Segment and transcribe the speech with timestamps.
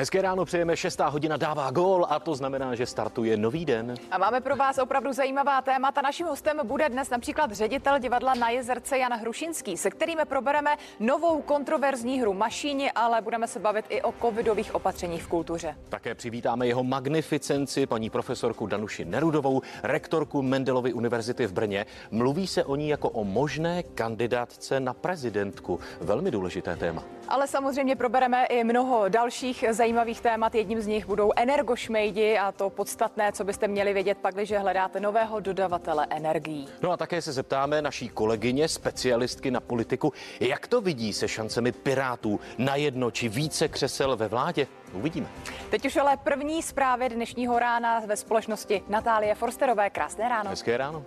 [0.00, 3.94] Hezké ráno přejeme, šestá hodina dává gól a to znamená, že startuje nový den.
[4.10, 6.02] A máme pro vás opravdu zajímavá témata.
[6.02, 10.70] Naším hostem bude dnes například ředitel divadla na Jezerce Jan Hrušinský, se kterým probereme
[11.00, 15.76] novou kontroverzní hru Mašíni, ale budeme se bavit i o covidových opatřeních v kultuře.
[15.88, 21.86] Také přivítáme jeho magnificenci, paní profesorku Danuši Nerudovou, rektorku Mendelovy univerzity v Brně.
[22.10, 25.80] Mluví se o ní jako o možné kandidátce na prezidentku.
[26.00, 27.04] Velmi důležité téma.
[27.30, 30.54] Ale samozřejmě probereme i mnoho dalších zajímavých témat.
[30.54, 35.00] Jedním z nich budou energošmejdi a to podstatné, co byste měli vědět pak, když hledáte
[35.00, 36.68] nového dodavatele energií.
[36.82, 41.72] No a také se zeptáme naší kolegyně, specialistky na politiku, jak to vidí se šancemi
[41.72, 44.66] Pirátů na jedno či více křesel ve vládě.
[44.92, 45.26] Uvidíme.
[45.70, 49.90] Teď už ale první zprávy dnešního rána ve společnosti Natálie Forsterové.
[49.90, 50.50] Krásné ráno.
[50.50, 51.04] Hezké ráno.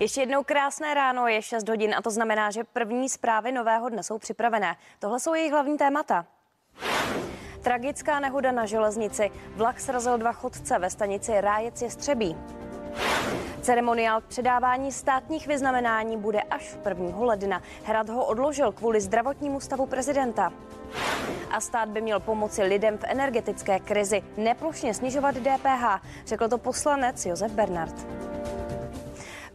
[0.00, 4.02] Ještě jednou krásné ráno, je 6 hodin a to znamená, že první zprávy nového dne
[4.02, 4.76] jsou připravené.
[4.98, 6.26] Tohle jsou jejich hlavní témata.
[7.62, 9.30] Tragická nehoda na železnici.
[9.54, 12.36] Vlak srazil dva chodce ve stanici Rájec je Střebí.
[13.60, 17.18] Ceremoniál k předávání státních vyznamenání bude až v 1.
[17.18, 17.62] ledna.
[17.84, 20.52] Hrad ho odložil kvůli zdravotnímu stavu prezidenta.
[21.50, 27.26] A stát by měl pomoci lidem v energetické krizi, neplošně snižovat DPH, řekl to poslanec
[27.26, 28.06] Josef Bernard.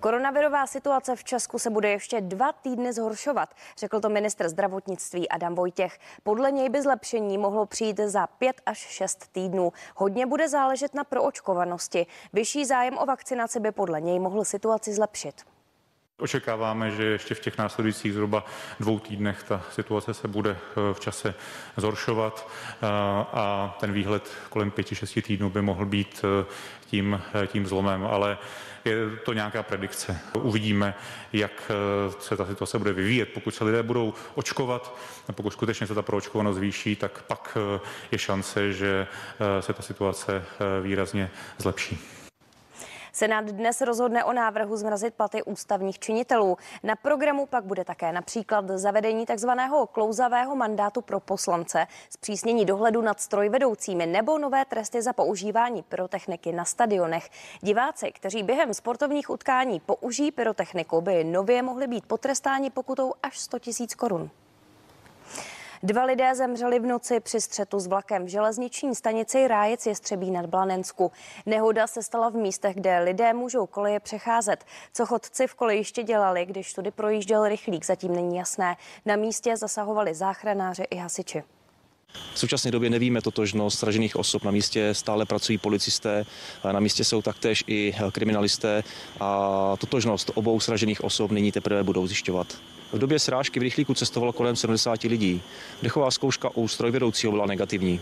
[0.03, 5.55] Koronavirová situace v Česku se bude ještě dva týdny zhoršovat, řekl to ministr zdravotnictví Adam
[5.55, 5.99] Vojtěch.
[6.23, 9.71] Podle něj by zlepšení mohlo přijít za pět až šest týdnů.
[9.95, 12.05] Hodně bude záležet na proočkovanosti.
[12.33, 15.52] Vyšší zájem o vakcinaci by podle něj mohl situaci zlepšit.
[16.23, 18.45] Očekáváme, že ještě v těch následujících zhruba
[18.79, 21.33] dvou týdnech ta situace se bude eh, v čase
[21.77, 22.87] zhoršovat eh,
[23.33, 26.45] a ten výhled kolem pěti, šesti týdnů by mohl být eh,
[26.85, 28.37] tím, tím zlomem, ale
[28.85, 30.19] je to nějaká predikce.
[30.33, 30.93] Uvidíme,
[31.33, 31.71] jak
[32.19, 33.29] se ta situace bude vyvíjet.
[33.33, 34.97] Pokud se lidé budou očkovat,
[35.31, 37.57] pokud skutečně se ta proočkovanost zvýší, tak pak
[38.11, 39.07] je šance, že
[39.59, 40.45] se ta situace
[40.81, 42.22] výrazně zlepší.
[43.15, 46.57] Senát dnes rozhodne o návrhu zmrazit platy ústavních činitelů.
[46.83, 53.19] Na programu pak bude také například zavedení takzvaného klouzavého mandátu pro poslance, zpřísnění dohledu nad
[53.19, 57.29] strojvedoucími nebo nové tresty za používání pyrotechniky na stadionech.
[57.61, 63.57] Diváci, kteří během sportovních utkání použijí pyrotechniku, by nově mohli být potrestáni pokutou až 100
[63.79, 64.29] 000 korun.
[65.85, 70.45] Dva lidé zemřeli v noci při střetu s vlakem v železniční stanici Rájec Jestřebí nad
[70.45, 71.11] Blanensku.
[71.45, 74.63] Nehoda se stala v místech, kde lidé můžou koleje přecházet.
[74.93, 78.75] Co chodci v kolejiště dělali, když tudy projížděl rychlík, zatím není jasné.
[79.05, 81.43] Na místě zasahovali záchranáři i hasiči.
[82.33, 84.43] V současné době nevíme totožnost sražených osob.
[84.43, 86.25] Na místě stále pracují policisté,
[86.71, 88.83] na místě jsou taktéž i kriminalisté
[89.19, 92.47] a totožnost obou sražených osob nyní teprve budou zjišťovat.
[92.93, 95.43] V době srážky v rychlíku cestovalo kolem 70 lidí.
[95.83, 98.01] Dechová zkouška u strojvedoucího byla negativní.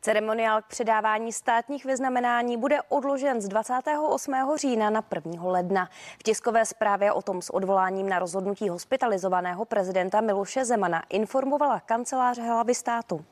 [0.00, 4.34] Ceremoniál k předávání státních vyznamenání bude odložen z 28.
[4.56, 5.44] října na 1.
[5.44, 5.88] ledna.
[6.18, 12.38] V tiskové zprávě o tom s odvoláním na rozhodnutí hospitalizovaného prezidenta Miloše Zemana informovala kancelář
[12.38, 13.24] hlavy státu.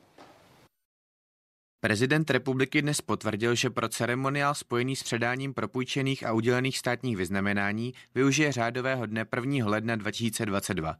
[1.83, 7.93] Prezident republiky dnes potvrdil, že pro ceremoniál spojený s předáním propůjčených a udělených státních vyznamenání
[8.15, 9.69] využije řádového dne 1.
[9.69, 10.95] ledna 2022.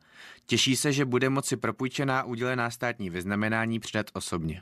[0.45, 4.61] Těší se, že bude moci propůjčená udělená státní vyznamenání předat osobně.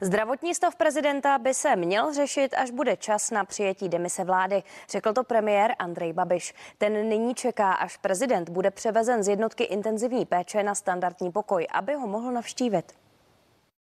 [0.00, 5.12] Zdravotní stav prezidenta by se měl řešit, až bude čas na přijetí demise vlády, řekl
[5.12, 6.54] to premiér Andrej Babiš.
[6.78, 11.94] Ten nyní čeká, až prezident bude převezen z jednotky intenzivní péče na standardní pokoj, aby
[11.94, 12.92] ho mohl navštívit.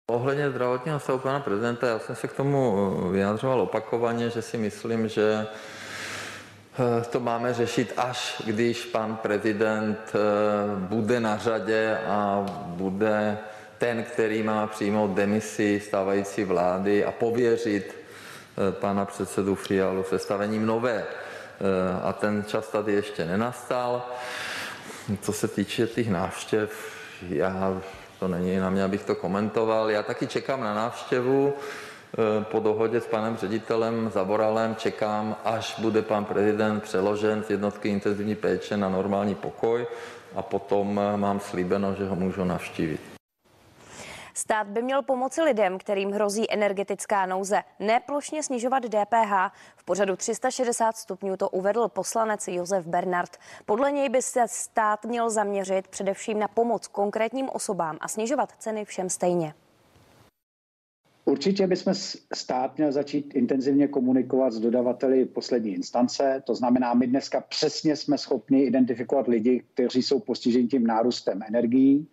[0.07, 2.77] Ohledně zdravotního stavu pana prezidenta, já jsem se k tomu
[3.07, 5.47] eh, vyjádřoval opakovaně, že si myslím, že
[6.79, 10.17] eh, to máme řešit až když pan prezident eh,
[10.75, 13.37] bude na řadě a bude
[13.77, 17.95] ten, který má přijmout demisi stávající vlády a pověřit
[18.71, 21.03] pana předsedu Fialu sestavením nové.
[22.03, 24.09] A ten čas tady ještě nenastal.
[25.21, 26.95] Co se týče těch návštěv,
[27.29, 27.81] já
[28.25, 29.91] to není na mě, abych to komentoval.
[29.91, 36.01] Já taky čekám na návštěvu eh, po dohodě s panem ředitelem Zaboralem čekám, až bude
[36.01, 39.87] pan prezident přeložen z jednotky intenzivní péče na normální pokoj
[40.35, 43.14] a potom eh, mám slíbeno, že ho můžu navštívit.
[44.37, 49.55] Stát by měl pomoci lidem, kterým hrozí energetická nouze, neplošně snižovat DPH.
[49.75, 53.37] V pořadu 360 stupňů to uvedl poslanec Josef Bernard.
[53.65, 58.85] Podle něj by se stát měl zaměřit především na pomoc konkrétním osobám a snižovat ceny
[58.85, 59.53] všem stejně.
[61.25, 61.93] Určitě bychom
[62.33, 66.43] stát měl začít intenzivně komunikovat s dodavateli poslední instance.
[66.45, 72.07] To znamená, my dneska přesně jsme schopni identifikovat lidi, kteří jsou postiženi tím nárůstem energií.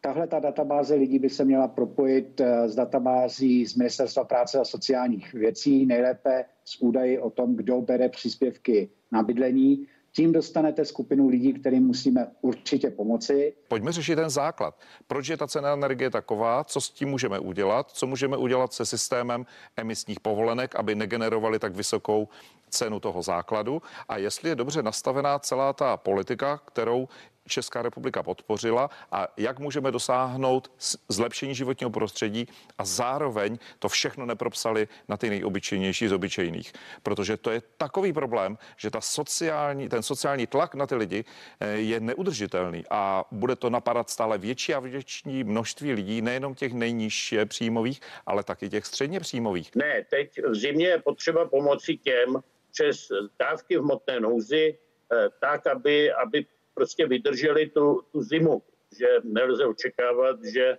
[0.00, 4.64] Tahle ta databáze lidí by se měla propojit eh, s databází z Ministerstva práce a
[4.64, 11.28] sociálních věcí, nejlépe s údaji o tom, kdo bere příspěvky na bydlení tím dostanete skupinu
[11.28, 13.54] lidí, kterým musíme určitě pomoci.
[13.68, 14.80] Pojďme řešit ten základ.
[15.06, 16.64] Proč je ta cena energie taková?
[16.64, 17.90] Co s tím můžeme udělat?
[17.90, 19.46] Co můžeme udělat se systémem
[19.76, 22.28] emisních povolenek, aby negenerovali tak vysokou
[22.68, 23.82] cenu toho základu?
[24.08, 27.08] A jestli je dobře nastavená celá ta politika, kterou
[27.48, 30.72] Česká republika podpořila a jak můžeme dosáhnout
[31.08, 32.48] zlepšení životního prostředí
[32.78, 36.72] a zároveň to všechno nepropsali na ty nejobyčejnější z obyčejných.
[37.02, 41.24] Protože to je takový problém, že ta sociální, ten sociální tlak na ty lidi
[41.60, 46.72] eh, je neudržitelný a bude to napadat stále větší a větší množství lidí, nejenom těch
[46.72, 49.70] nejnižší příjmových, ale taky těch středně příjmových.
[49.76, 52.42] Ne, teď v zimě je potřeba pomoci těm
[52.72, 53.08] přes
[53.38, 54.78] dávky v hmotné nouzi,
[55.12, 56.46] eh, tak, aby, aby
[56.78, 58.62] prostě vydrželi tu, tu zimu,
[58.98, 60.78] že nelze očekávat, že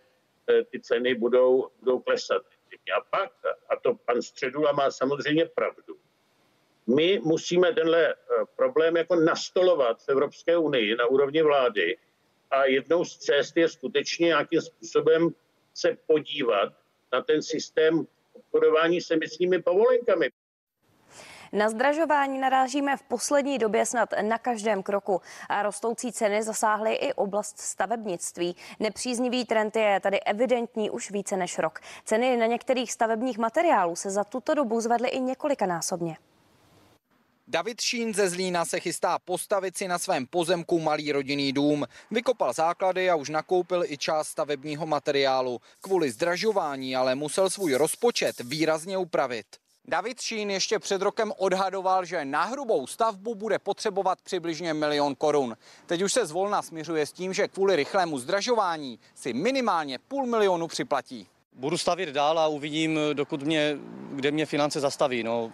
[0.50, 2.42] eh, ty ceny budou, budou klesat.
[2.98, 3.32] A pak,
[3.70, 5.96] a to pan Středula má samozřejmě pravdu,
[6.88, 8.16] my musíme tenhle eh,
[8.56, 11.98] problém jako nastolovat v Evropské unii na úrovni vlády
[12.52, 15.30] a jednou z cest je skutečně nějakým způsobem
[15.74, 16.74] se podívat
[17.14, 20.30] na ten systém obchodování s emisními povolenkami.
[21.52, 27.14] Na zdražování narážíme v poslední době snad na každém kroku a rostoucí ceny zasáhly i
[27.14, 28.56] oblast stavebnictví.
[28.80, 31.80] Nepříznivý trend je tady evidentní už více než rok.
[32.06, 36.18] Ceny na některých stavebních materiálů se za tuto dobu zvedly i několikanásobně.
[37.48, 41.86] David Šín ze Zlína se chystá postavit si na svém pozemku malý rodinný dům.
[42.12, 45.62] Vykopal základy a už nakoupil i část stavebního materiálu.
[45.82, 49.46] Kvůli zdražování ale musel svůj rozpočet výrazně upravit.
[49.90, 55.58] David Šín ještě před rokem odhadoval, že na hrubou stavbu bude potřebovat přibližně milion korun.
[55.86, 60.68] Teď už se zvolna směřuje s tím, že kvůli rychlému zdražování si minimálně půl milionu
[60.68, 61.28] připlatí.
[61.54, 63.78] Budu stavit dál a uvidím, dokud mě,
[64.12, 65.24] kde mě finance zastaví.
[65.24, 65.52] No,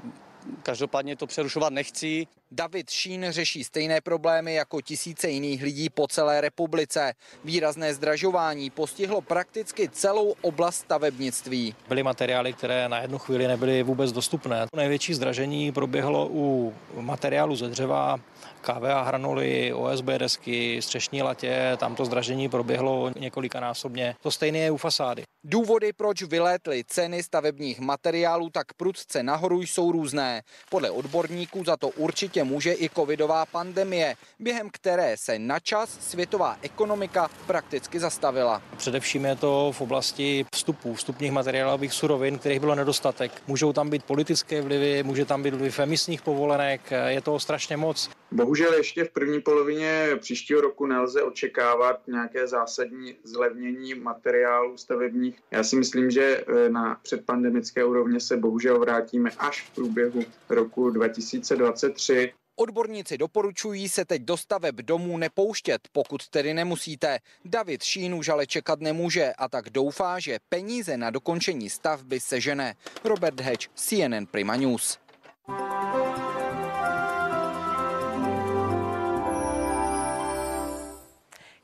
[0.64, 2.28] každopádně to přerušovat nechci.
[2.52, 7.14] David Šín řeší stejné problémy jako tisíce jiných lidí po celé republice.
[7.44, 11.76] Výrazné zdražování postihlo prakticky celou oblast stavebnictví.
[11.88, 14.66] Byly materiály, které na jednu chvíli nebyly vůbec dostupné.
[14.76, 18.20] Největší zdražení proběhlo u materiálu ze dřeva,
[18.66, 24.16] KVA hranuly, OSB desky, střešní latě, tam to zdražení proběhlo několikanásobně.
[24.22, 25.24] To stejné je u fasády.
[25.44, 30.42] Důvody, proč vylétly ceny stavebních materiálů tak prudce nahoru, jsou různé.
[30.70, 36.58] Podle odborníků za to určitě může i covidová pandemie, během které se na čas světová
[36.62, 38.62] ekonomika prakticky zastavila.
[38.78, 43.32] Především je to v oblasti vstupů, vstupních materiálových surovin, kterých bylo nedostatek.
[43.48, 48.10] Můžou tam být politické vlivy, může tam být vliv emisních povolenek, je toho strašně moc.
[48.32, 55.40] Bohužel ještě v první polovině příštího roku nelze očekávat nějaké zásadní zlevnění materiálů stavebních.
[55.52, 60.90] Já si myslím, že e, na předpandemické úrovně se bohužel vrátíme až v průběhu roku
[60.90, 62.34] 2023.
[62.58, 67.20] Odborníci doporučují se teď do staveb domů nepouštět, pokud tedy nemusíte.
[67.46, 72.76] David Šín už ale čekat nemůže a tak doufá, že peníze na dokončení stavby sežene.
[73.04, 75.00] Robert Hedge, CNN Prima News.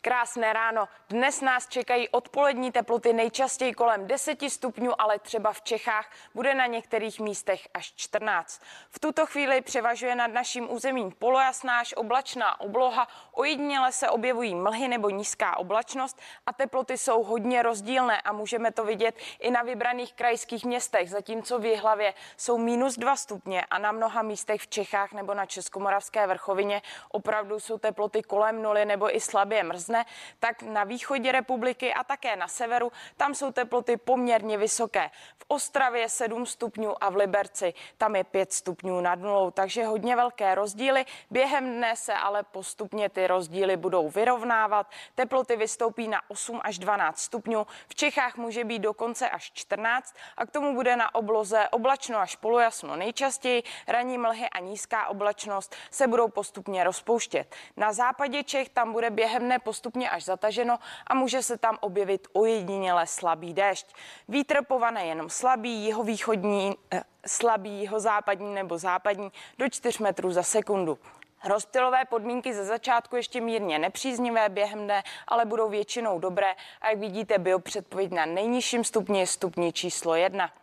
[0.03, 0.87] Krásné ráno.
[1.09, 6.65] Dnes nás čekají odpolední teploty nejčastěji kolem 10 stupňů, ale třeba v Čechách bude na
[6.65, 8.61] některých místech až 14.
[8.89, 13.07] V tuto chvíli převažuje nad naším územím polojasná až oblačná obloha.
[13.31, 18.85] Ojediněle se objevují mlhy nebo nízká oblačnost a teploty jsou hodně rozdílné a můžeme to
[18.85, 23.91] vidět i na vybraných krajských městech, zatímco v Jihlavě jsou minus 2 stupně a na
[23.91, 29.19] mnoha místech v Čechách nebo na Českomoravské vrchovině opravdu jsou teploty kolem nuly nebo i
[29.19, 30.05] slabě mrzne mrzne,
[30.39, 35.09] tak na východě republiky a také na severu tam jsou teploty poměrně vysoké.
[35.37, 40.15] V Ostravě 7 stupňů a v Liberci tam je 5 stupňů nad nulou, takže hodně
[40.15, 41.05] velké rozdíly.
[41.31, 44.87] Během dne se ale postupně ty rozdíly budou vyrovnávat.
[45.15, 47.65] Teploty vystoupí na 8 až 12 stupňů.
[47.87, 52.35] V Čechách může být dokonce až 14 a k tomu bude na obloze oblačno až
[52.35, 53.63] polojasno nejčastěji.
[53.87, 57.55] Ranní mlhy a nízká oblačnost se budou postupně rozpouštět.
[57.77, 61.77] Na západě Čech tam bude během dne postupně postupně až zataženo a může se tam
[61.81, 63.87] objevit ojediněle slabý déšť.
[64.27, 70.31] Vítr povane jenom slabý, jeho východní, eh, slabý, jeho západní nebo západní do 4 metrů
[70.31, 70.99] za sekundu.
[71.43, 76.99] Rozptylové podmínky ze začátku ještě mírně nepříznivé během dne, ale budou většinou dobré a jak
[76.99, 80.60] vidíte, biopředpověď na nejnižším stupni stupni číslo jedna.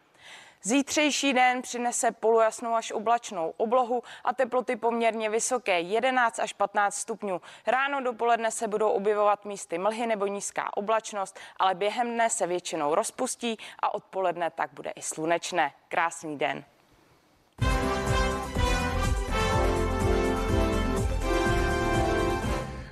[0.62, 7.40] Zítřejší den přinese polujasnou až oblačnou oblohu a teploty poměrně vysoké 11 až 15 stupňů.
[7.66, 12.94] Ráno dopoledne se budou objevovat místy mlhy nebo nízká oblačnost, ale během dne se většinou
[12.94, 15.72] rozpustí a odpoledne tak bude i slunečné.
[15.88, 16.64] Krásný den.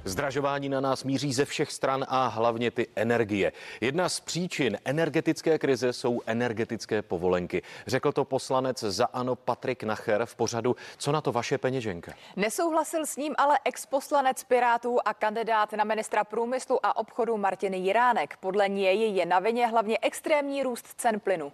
[0.06, 3.52] Zdražování na nás míří ze všech stran a hlavně ty energie.
[3.80, 7.62] Jedna z příčin energetické krize jsou energetické povolenky.
[7.86, 12.12] Řekl to poslanec za ANO Patrik Nacher v pořadu Co na to vaše peněženka?
[12.36, 18.36] Nesouhlasil s ním ale exposlanec Pirátů a kandidát na ministra průmyslu a obchodu Martin Jiránek.
[18.36, 21.52] Podle něj je na vině hlavně extrémní růst cen plynu.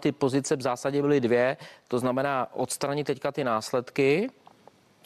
[0.00, 1.56] Ty pozice v zásadě byly dvě,
[1.88, 4.30] to znamená odstranit teďka ty následky,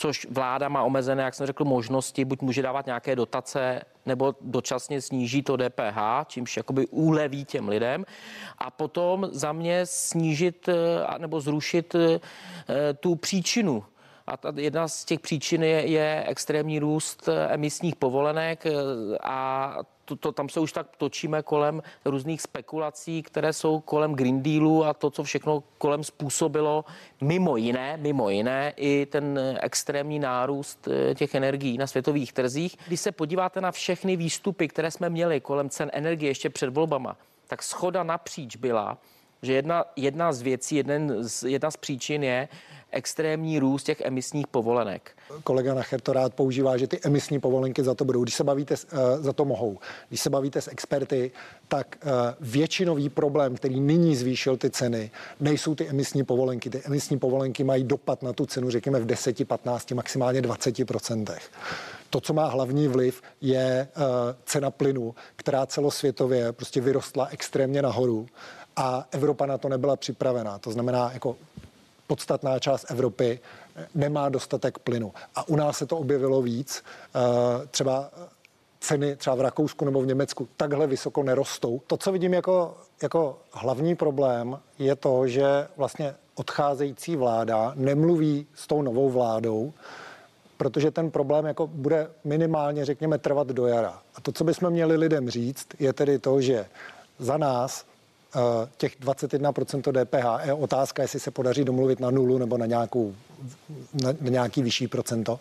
[0.01, 5.01] což vláda má omezené, jak jsem řekl, možnosti, buď může dávat nějaké dotace, nebo dočasně
[5.01, 8.05] sníží to DPH, čímž jakoby úleví těm lidem.
[8.59, 12.21] A potom za mě snížit eh, nebo zrušit eh,
[12.95, 13.85] tu příčinu
[14.27, 18.65] a ta jedna z těch příčin je, je extrémní růst eh, emisních povolenek
[19.23, 19.77] a
[20.11, 24.85] to, to, tam se už tak točíme kolem různých spekulací, které jsou kolem Green Dealu
[24.85, 26.85] a to, co všechno kolem způsobilo
[27.21, 32.77] mimo jiné, mimo jiné i ten extrémní nárůst eh, těch energií na světových trzích.
[32.87, 37.17] Když se podíváte na všechny výstupy, které jsme měli kolem cen energie ještě před volbama,
[37.47, 38.99] tak schoda napříč byla,
[39.43, 42.49] že jedna, jedna z věcí, jeden z, jedna z příčin je
[42.93, 45.11] extrémní růst těch emisních povolenek.
[45.45, 48.23] Kolega Nacher to rád používá, že ty emisní povolenky za to budou.
[48.23, 49.79] Když se bavíte, uh, za to mohou.
[50.09, 51.31] Když se bavíte s experty,
[51.69, 56.71] tak uh, většinový problém, který nyní zvýšil ty ceny, nejsou ty emisní povolenky.
[56.71, 61.51] Ty emisní povolenky mají dopad na tu cenu, řekněme v 10, 15, maximálně 20 procentech.
[62.11, 64.03] To, co má hlavní vliv, je uh,
[64.45, 68.27] cena plynu, která celosvětově prostě vyrostla extrémně nahoru
[68.77, 70.59] a Evropa na to nebyla připravená.
[70.59, 71.37] To znamená, jako
[72.11, 73.41] podstatná část Evropy
[73.95, 75.13] nemá dostatek plynu.
[75.35, 76.83] A u nás se to objevilo víc.
[76.83, 78.11] Eh, třeba
[78.81, 81.81] ceny třeba v Rakousku nebo v Německu takhle vysoko nerostou.
[81.87, 88.67] To, co vidím jako, jako hlavní problém, je to, že vlastně odcházející vláda nemluví s
[88.67, 89.73] tou novou vládou,
[90.57, 94.03] protože ten problém jako bude minimálně, řekněme, trvat do jara.
[94.15, 96.67] A to, co bychom měli lidem říct, je tedy to, že
[97.19, 97.90] za nás Eh,
[98.77, 103.15] těch 21% DPH je otázka, jestli se podaří domluvit na nulu nebo na, nějakou,
[104.03, 105.39] na, na nějaký vyšší procento,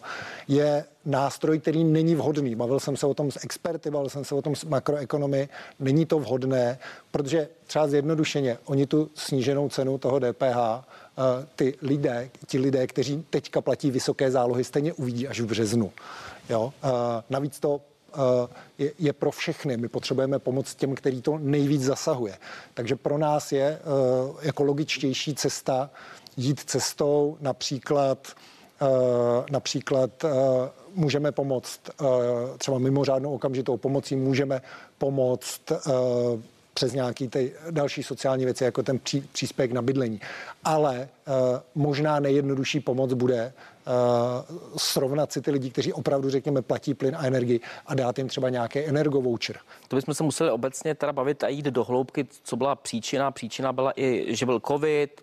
[0.48, 2.56] je nástroj, který není vhodný.
[2.56, 5.50] Bavil jsem se o tom s experty, bavil jsem se o tom s makroekonomy.
[5.80, 6.80] Není to vhodné,
[7.12, 10.82] protože třeba zjednodušeně, oni tu sníženou cenu toho DPH eh,
[11.56, 15.92] ty lidé, ti lidé, kteří teďka platí vysoké zálohy, stejně uvidí až v březnu.
[16.50, 16.74] Jo?
[16.84, 16.88] Eh,
[17.30, 17.99] navíc to Eh,
[18.78, 19.78] je, je pro všechny.
[19.78, 22.38] My potřebujeme pomoc těm, který to nejvíc zasahuje.
[22.74, 23.80] Takže pro nás je eh,
[24.42, 25.90] jako logičtější cesta
[26.38, 28.28] jít cestou například
[28.82, 28.86] eh,
[29.52, 30.26] například
[30.96, 31.80] můžeme pomoct
[32.58, 34.62] třeba mimořádnou okamžitou pomocí, můžeme
[34.98, 35.62] pomoct
[36.74, 40.22] přes nějaký ty další sociální věci, jako ten pří, příspěvek na bydlení.
[40.64, 41.10] Ale
[41.76, 43.54] možná nejjednodušší pomoc bude
[44.78, 48.50] srovnat si ty lidi, kteří opravdu, řekněme, platí plyn a energii a dát jim třeba
[48.50, 49.60] nějaký energovoucher.
[49.88, 53.32] To bychom se museli obecně teda bavit a jít do hloubky, co byla příčina.
[53.32, 55.22] Příčina byla i, že byl covid,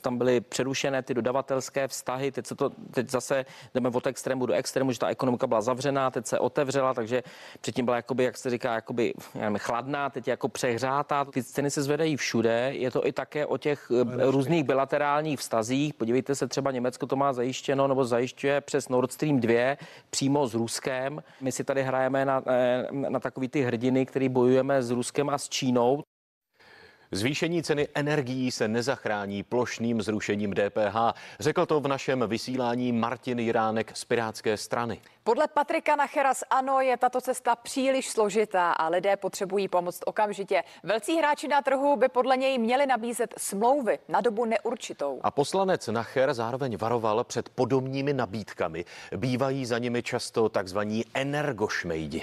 [0.00, 3.44] tam byly přerušené ty dodavatelské vztahy, teď, se to, teď zase
[3.74, 7.22] jdeme od extrému do extrému, že ta ekonomika byla zavřená, teď se otevřela, takže
[7.60, 11.24] předtím byla, jakoby, jak se říká, jakoby, nevím, chladná, teď jako přehřátá.
[11.24, 15.94] Ty ceny se zvedají všude, je to i také o těch eh, různých bilaterálních vztazích.
[15.94, 19.76] Podívejte se, třeba Německo to má zajištěno, nebo zajišťuje přes Nord Stream 2
[20.10, 21.22] přímo s Ruskem.
[21.40, 25.38] My si tady hrajeme na, eh, na takový ty hrdiny, který bojujeme s Ruskem a
[25.38, 26.02] s Čínou.
[27.14, 30.96] Zvýšení ceny energií se nezachrání plošným zrušením DPH.
[31.40, 35.00] Řekl to v našem vysílání Martin Jiránek z Pirátské strany.
[35.24, 40.62] Podle Patrika Nachera z ANO je tato cesta příliš složitá a lidé potřebují pomoc okamžitě.
[40.82, 45.20] Velcí hráči na trhu by podle něj měli nabízet smlouvy na dobu neurčitou.
[45.22, 48.84] A poslanec Nacher zároveň varoval před podobnými nabídkami.
[49.16, 52.22] Bývají za nimi často takzvaní energošmejdi.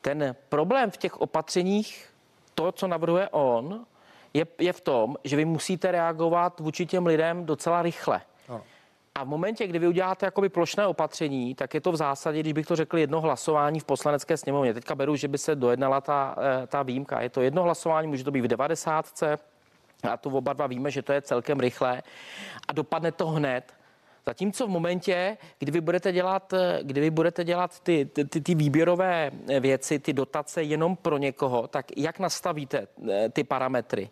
[0.00, 2.13] Ten problém v těch opatřeních
[2.54, 3.86] to, co navrhuje on,
[4.34, 8.20] je, je v tom, že vy musíte reagovat vůči těm lidem docela rychle.
[9.14, 12.52] A v momentě, kdy vy uděláte jakoby plošné opatření, tak je to v zásadě, když
[12.52, 14.74] bych to řekl, jedno hlasování v poslanecké sněmovně.
[14.74, 17.20] Teďka beru, že by se dojednala ta, eh, ta výjimka.
[17.20, 19.38] Je to jedno hlasování, může to být v 90.
[20.10, 22.02] A to oba dva víme, že to je celkem rychlé.
[22.68, 23.74] A dopadne to hned.
[24.26, 29.30] Zatímco v momentě, kdy vy budete dělat, kdy vy budete dělat ty, ty, ty výběrové
[29.60, 34.10] věci, ty dotace jenom pro někoho, tak jak nastavíte eh, ty parametry?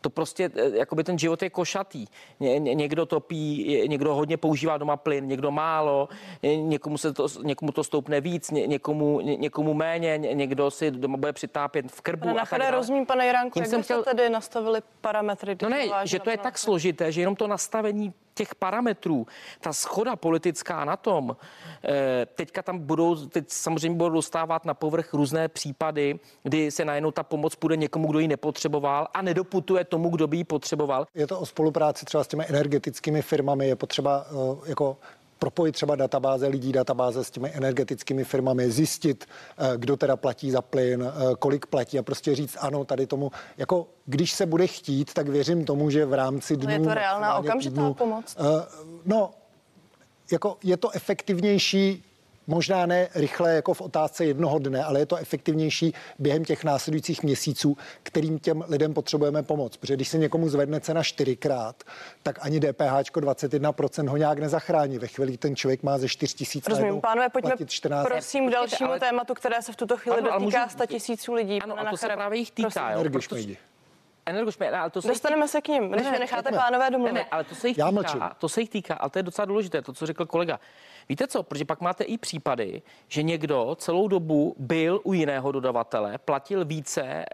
[0.00, 2.06] to prostě, eh, jakoby ten život je košatý.
[2.40, 6.08] Ně, ně, někdo topí, někdo hodně používá doma plyn, někdo málo,
[6.42, 10.90] někomu, se to, někomu to stoupne víc, ně, někomu, ně, někomu méně, ně, někdo si
[10.90, 12.28] doma bude přitápět v krbu.
[12.28, 14.02] Pane Nachade, rozumím, pane Jiránku, jak jsem chtěl...
[14.02, 15.56] tedy nastavili parametry?
[15.62, 19.26] No ne, že to je tak složité, že jenom to nastavení těch parametrů,
[19.60, 21.36] ta schoda politická na tom,
[21.84, 27.10] eh, teďka tam budou, teď samozřejmě budou dostávat na povrch různé případy, kdy se najednou
[27.10, 31.06] ta pomoc půjde někomu, kdo ji nepotřeboval a nedoputuje tomu, kdo by ji potřeboval.
[31.14, 34.96] Je to o spolupráci třeba s těmi energetickými firmami, je potřeba eh, jako
[35.38, 39.24] propojit třeba databáze lidí, databáze s těmi energetickými firmami, zjistit,
[39.58, 43.30] eh, kdo teda platí za plyn, eh, kolik platí a prostě říct ano, tady tomu,
[43.56, 46.66] jako když se bude chtít, tak věřím tomu, že v rámci dnů...
[46.66, 48.36] No je to reálná okamžitá týdnu, pomoc?
[49.04, 49.30] No,
[50.32, 52.05] jako je to efektivnější
[52.46, 57.22] možná ne rychle jako v otázce jednoho dne, ale je to efektivnější během těch následujících
[57.22, 59.76] měsíců, kterým těm lidem potřebujeme pomoct.
[59.76, 61.84] Protože když se někomu zvedne cena čtyřikrát,
[62.22, 64.98] tak ani DPH 21% ho nějak nezachrání.
[64.98, 68.90] Ve chvíli ten člověk má ze 4 tisíc Rozumím, pánové, pojďme 14 prosím k dalšímu
[68.90, 69.00] ale...
[69.00, 70.70] tématu, které se v tuto chvíli ano, dotýká můžu...
[70.70, 71.62] 100 tisíců lidí.
[71.62, 72.90] Ano, a to se právě jich týká.
[72.90, 73.04] Jo,
[74.26, 74.76] Energošmejdi.
[74.76, 75.48] ale to se Dostaneme týká...
[75.48, 77.12] se k ním, než ne, necháte ne, pánové domluvit.
[77.12, 79.46] Ne, ne, ale to se jich týká, to se jich týká, ale to je docela
[79.46, 80.60] důležité, to, co řekl kolega.
[81.08, 86.18] Víte co, protože pak máte i případy, že někdo celou dobu byl u jiného dodavatele,
[86.18, 87.24] platil více e,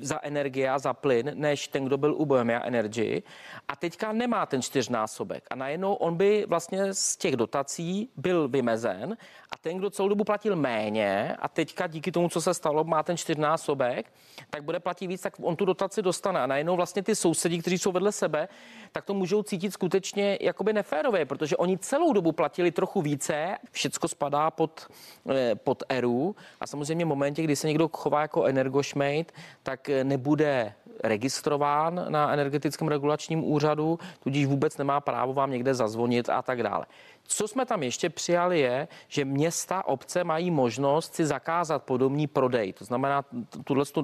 [0.00, 3.22] za energie a za plyn, než ten, kdo byl u Bohemia Energy
[3.68, 5.46] a teďka nemá ten čtyřnásobek.
[5.50, 9.16] A najednou on by vlastně z těch dotací byl vymezen
[9.50, 13.02] a ten, kdo celou dobu platil méně a teďka díky tomu, co se stalo, má
[13.02, 14.12] ten čtyřnásobek,
[14.50, 16.31] tak bude platit víc, tak on tu dotaci dostane.
[16.40, 18.48] A najednou vlastně ty sousedí, kteří jsou vedle sebe,
[18.92, 24.08] tak to můžou cítit skutečně jakoby neférové, protože oni celou dobu platili trochu více, všecko
[24.08, 24.86] spadá pod,
[25.30, 30.72] eh, pod ERU a samozřejmě v momentě, kdy se někdo chová jako energošmejt, tak nebude
[31.04, 36.86] registrován na energetickém regulačním úřadu, tudíž vůbec nemá právo vám někde zazvonit a tak dále.
[37.24, 42.72] Co jsme tam ještě přijali je, že města, obce mají možnost si zakázat podobný prodej.
[42.72, 43.24] To znamená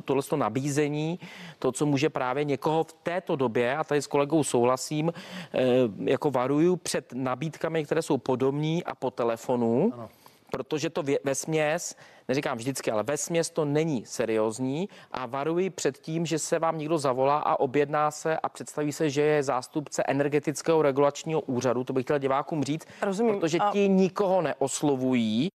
[0.04, 1.18] tohle, nabízení,
[1.58, 5.12] to, co může právě někoho v této době, a tady s kolegou souhlasím,
[5.54, 5.60] eh,
[6.04, 9.92] jako varuju před nabídkami, které jsou podobné a po telefonu.
[9.94, 10.08] Ano
[10.50, 11.96] protože to ve směs,
[12.28, 16.78] neříkám vždycky, ale ve směs to není seriózní a varuji před tím, že se vám
[16.78, 21.92] někdo zavolá a objedná se a představí se, že je zástupce energetického regulačního úřadu, to
[21.92, 23.34] bych chtěl divákům říct, Rozumím.
[23.34, 23.88] protože ti a...
[23.88, 25.48] nikoho neoslovují,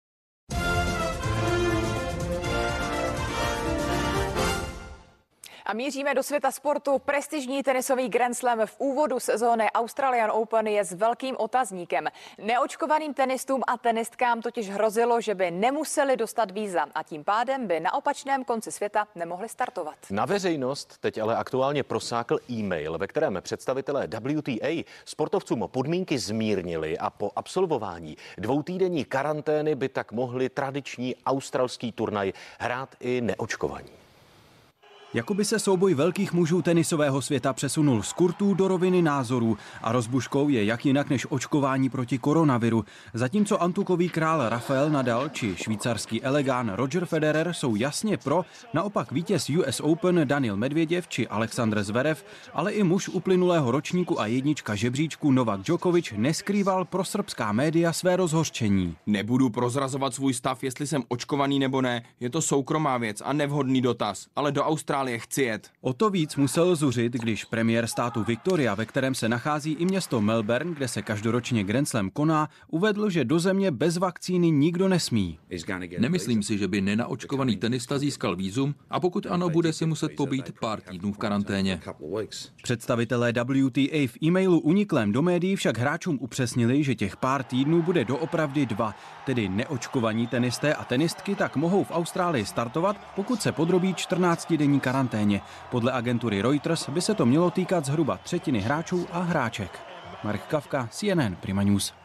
[5.71, 6.99] A míříme do světa sportu.
[6.99, 12.07] Prestižní tenisový Grand Slam v úvodu sezóny Australian Open je s velkým otazníkem.
[12.37, 17.79] Neočkovaným tenistům a tenistkám totiž hrozilo, že by nemuseli dostat víza a tím pádem by
[17.79, 19.95] na opačném konci světa nemohli startovat.
[20.09, 27.09] Na veřejnost teď ale aktuálně prosákl e-mail, ve kterém představitelé WTA sportovcům podmínky zmírnili a
[27.09, 34.00] po absolvování dvoutýdenní karantény by tak mohli tradiční australský turnaj hrát i neočkovaní.
[35.13, 40.49] Jakoby se souboj velkých mužů tenisového světa přesunul z kurtů do roviny názorů a rozbuškou
[40.49, 42.85] je jak jinak než očkování proti koronaviru.
[43.13, 49.49] Zatímco antukový král Rafael Nadal či švýcarský elegán Roger Federer jsou jasně pro, naopak vítěz
[49.49, 55.31] US Open Daniel Medvěděv či Aleksandr Zverev, ale i muž uplynulého ročníku a jednička žebříčku
[55.31, 58.95] Novak Djokovic neskrýval pro srbská média své rozhořčení.
[59.05, 62.03] Nebudu prozrazovat svůj stav, jestli jsem očkovaný nebo ne.
[62.19, 65.69] Je to soukromá věc a nevhodný dotaz, ale do Austrálie Austrálie chci jet.
[65.81, 70.21] O to víc musel zuřit, když premiér státu Victoria, ve kterém se nachází i město
[70.21, 75.39] Melbourne, kde se každoročně Grand Slam koná, uvedl, že do země bez vakcíny nikdo nesmí.
[75.99, 80.51] Nemyslím si, že by nenaočkovaný tenista získal výzum a pokud ano, bude si muset pobít
[80.59, 81.81] pár týdnů v karanténě.
[82.63, 88.05] Představitelé WTA v e-mailu uniklém do médií však hráčům upřesnili, že těch pár týdnů bude
[88.05, 93.93] doopravdy dva, tedy neočkovaní tenisté a tenistky tak mohou v Austrálii startovat, pokud se podrobí
[93.93, 95.41] 14 denní karanténě.
[95.69, 99.79] Podle agentury Reuters by se to mělo týkat zhruba třetiny hráčů a hráček.
[100.23, 102.00] Mark Kavka, CNN Prima News.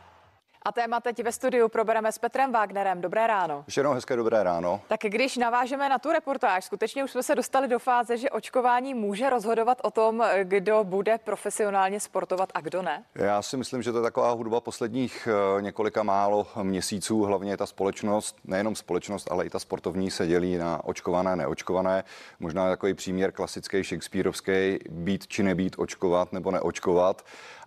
[0.66, 3.00] A téma teď ve studiu probereme s Petrem Wagnerem.
[3.00, 3.64] Dobré ráno.
[3.66, 4.81] Ještě jednou hezké dobré ráno.
[4.88, 8.94] Tak když navážeme na tu reportáž, skutečně už jsme se dostali do fáze, že očkování
[8.94, 13.05] může rozhodovat o tom, kdo bude profesionálně sportovat a kdo ne?
[13.14, 17.22] Já si myslím, že to je taková hudba posledních eh, několika málo měsíců.
[17.22, 22.05] Hlavně ta společnost, nejenom společnost, ale i ta sportovní se dělí na očkované, neočkované.
[22.40, 27.22] Možná takový příměr klasický Shakespeareovský, být či nebýt, očkovat nebo neočkovat.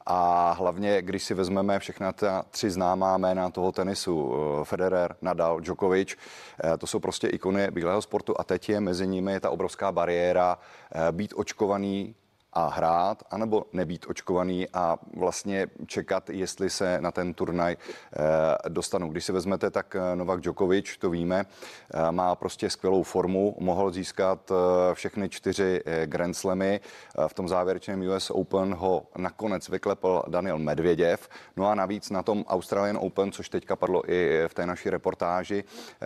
[0.06, 5.60] A hlavně, když si vezmeme všechna ta tři známá jména toho tenisu, eh, Federer, Nadal,
[5.60, 6.18] Djokovic,
[6.64, 10.58] eh, to jsou prostě ikony bílého sportu a teď je mezi nimi ta obrovská bariéra
[11.12, 12.16] být očkovaný
[12.54, 19.10] a hrát, anebo nebýt očkovaný a vlastně čekat, jestli se na ten turnaj eh, dostanou.
[19.10, 21.46] Když si vezmete, tak eh, Novak Djokovic, to víme,
[21.94, 24.52] eh, má prostě skvělou formu, mohl získat
[24.94, 26.80] všechny čtyři Grand Slamy.
[27.28, 31.30] V tom závěrečném US Open ho nakonec vyklepl Daniel Medvěděv.
[31.58, 35.64] No a navíc na tom Australian Open, což teďka padlo i v té naší reportáži,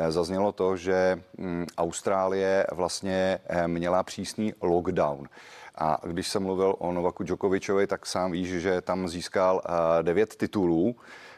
[0.10, 5.28] zaznělo to, že mm, Austrálie vlastně měla přísný lockdown.
[5.76, 10.36] A když jsem mluvil o Novaku Djokovičovi, tak sám víš, že tam získal eh, devět
[10.36, 10.96] titulů.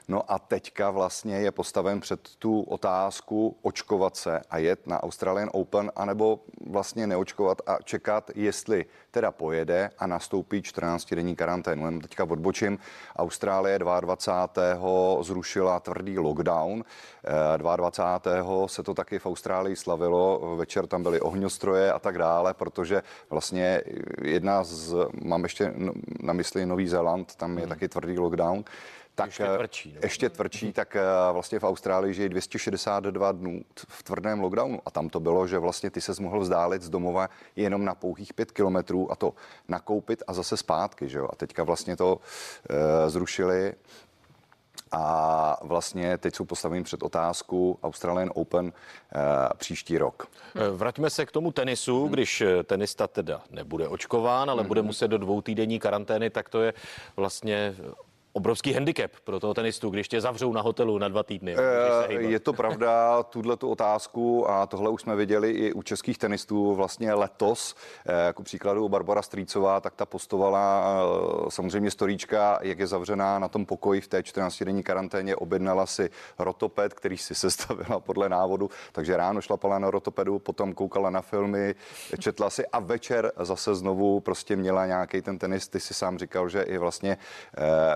[0.08, 5.50] No a teďka vlastně je postaven před tu otázku očkovat se a jet na Australian
[5.54, 11.86] Open, anebo vlastně neočkovat a čekat, jestli teda pojede a nastoupí 14-denní karanténu.
[11.86, 12.80] Jen teďka odbočím.
[13.16, 15.24] Austrálie 22.
[15.24, 16.84] zrušila tvrdý lockdown.
[17.58, 18.66] 22.
[18.66, 20.56] Eh, se to taky v Austrálii slavilo.
[20.56, 23.82] Večer tam byly ohňostroje a tak dále, protože vlastně
[24.22, 25.74] jedna z, mám ještě
[26.20, 27.70] na mysli Nový Zéland, tam je hmm.
[27.70, 28.64] taky tvrdý lockdown
[29.16, 30.00] tak ještě eh, tvrdší, no.
[30.04, 31.02] ještě tvrdší, tak eh,
[31.32, 35.90] vlastně v Austrálii žije 262 dnů v tvrdém lockdownu a tam to bylo, že vlastně
[35.90, 39.34] ty se mohl vzdálit z domova jenom na pouhých pět kilometrů a to
[39.68, 41.28] nakoupit a zase zpátky, že jo?
[41.32, 42.20] A teďka vlastně to
[42.70, 43.74] e, zrušili
[44.92, 48.72] a vlastně teď jsou postaveni před otázku Australian Open e,
[49.58, 50.28] příští rok.
[50.72, 52.12] Vraťme se k tomu tenisu, hmm.
[52.14, 54.68] když tenista teda nebude očkován, ale hmm.
[54.68, 56.74] bude muset do dvou týdenní karantény, tak to je
[57.16, 57.76] vlastně
[58.36, 61.56] obrovský handicap pro toho tenistu, když tě zavřou na hotelu na dva týdny.
[62.10, 66.18] E, je to pravda, tuhle tu otázku a tohle už jsme viděli i u českých
[66.18, 67.76] tenistů vlastně letos,
[68.26, 70.86] jako příkladu Barbara Strýcová, tak ta postovala
[71.48, 76.10] e, samozřejmě storíčka, jak je zavřená na tom pokoji v té 14-denní karanténě, objednala si
[76.40, 81.76] rotoped, který si sestavila podle návodu, takže ráno šlapala na rotopedu, potom koukala na filmy,
[82.20, 86.50] četla si a večer zase znovu prostě měla nějaký ten tenis, ty si sám říkal,
[86.50, 87.18] že i vlastně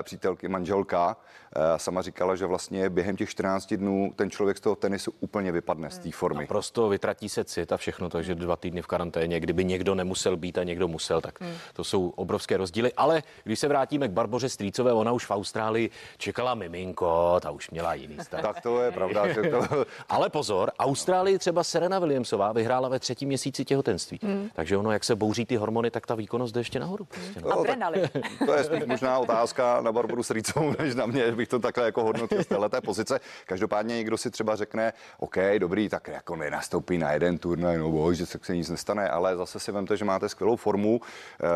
[0.04, 1.18] přítel přítelky, manželka,
[1.56, 5.52] eh, sama říkala, že vlastně během těch 14 dnů ten člověk z toho tenisu úplně
[5.52, 6.48] vypadne z té formy.
[6.48, 10.58] Prostě vytratí se cit a všechno, takže dva týdny v karanténě, kdyby někdo nemusel být
[10.58, 11.54] a někdo musel, tak hmm.
[11.74, 12.94] to jsou obrovské rozdíly.
[12.98, 17.70] Ale když se vrátíme k Barboře Strýcové, ona už v Austrálii čekala miminko, ta už
[17.70, 18.42] měla jiný stav.
[18.42, 19.34] tak to je pravda.
[19.34, 19.86] Že to...
[20.10, 24.20] Ale pozor, Austrálii třeba Serena Williamsová vyhrála ve třetím měsíci těhotenství.
[24.24, 24.50] Hmm.
[24.54, 27.06] Takže ono, jak se bouří ty hormony, tak ta výkonnost jde ještě nahoru.
[27.06, 27.60] Prostě, no.
[27.60, 28.10] Adrenalin.
[28.46, 32.04] To je spíš možná otázka na Barboru Strýcovou, než na mě, bych to takhle jako
[32.04, 33.20] hodnotil z této pozice.
[33.46, 38.18] Každopádně někdo si třeba řekne, OK, dobrý, tak jako nenastoupí na jeden turnaj, no bož,
[38.18, 41.48] že se nic nestane, ale zase si vemte, že máte skvělou formu, e,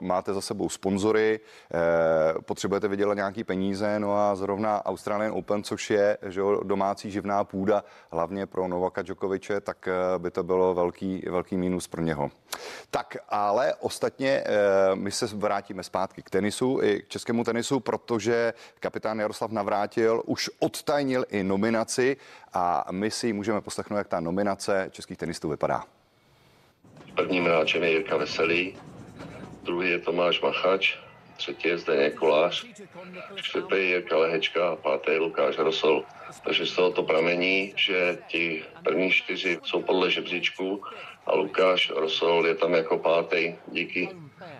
[0.00, 1.40] máte za sebou sponzory,
[1.74, 7.44] e, potřebujete vydělat nějaký peníze, no a zrovna Australian Open, což je že domácí živná
[7.44, 12.30] půda, hlavně pro Novaka Djokoviče, tak eh, by to bylo velký, velký mínus pro něho.
[12.90, 14.44] Tak, ale ostatně
[14.94, 20.50] my se vrátíme zpátky k tenisu, i k českému tenisu, protože kapitán Jaroslav Navrátil už
[20.58, 22.16] odtajnil i nominaci
[22.52, 25.84] a my si můžeme poslechnout, jak ta nominace českých tenistů vypadá.
[27.14, 28.76] Prvním hráčem je Jirka Veselý,
[29.62, 30.94] druhý je Tomáš Machač,
[31.36, 32.66] třetí je Zdeněk Kolář,
[33.36, 36.04] čtvrtý je Jirka Lehečka a pátý je Lukáš Rosol.
[36.44, 40.82] Takže z toho to pramení, že ti první čtyři jsou podle žebříčku
[41.26, 44.08] a Lukáš Rosol je tam jako pátý díky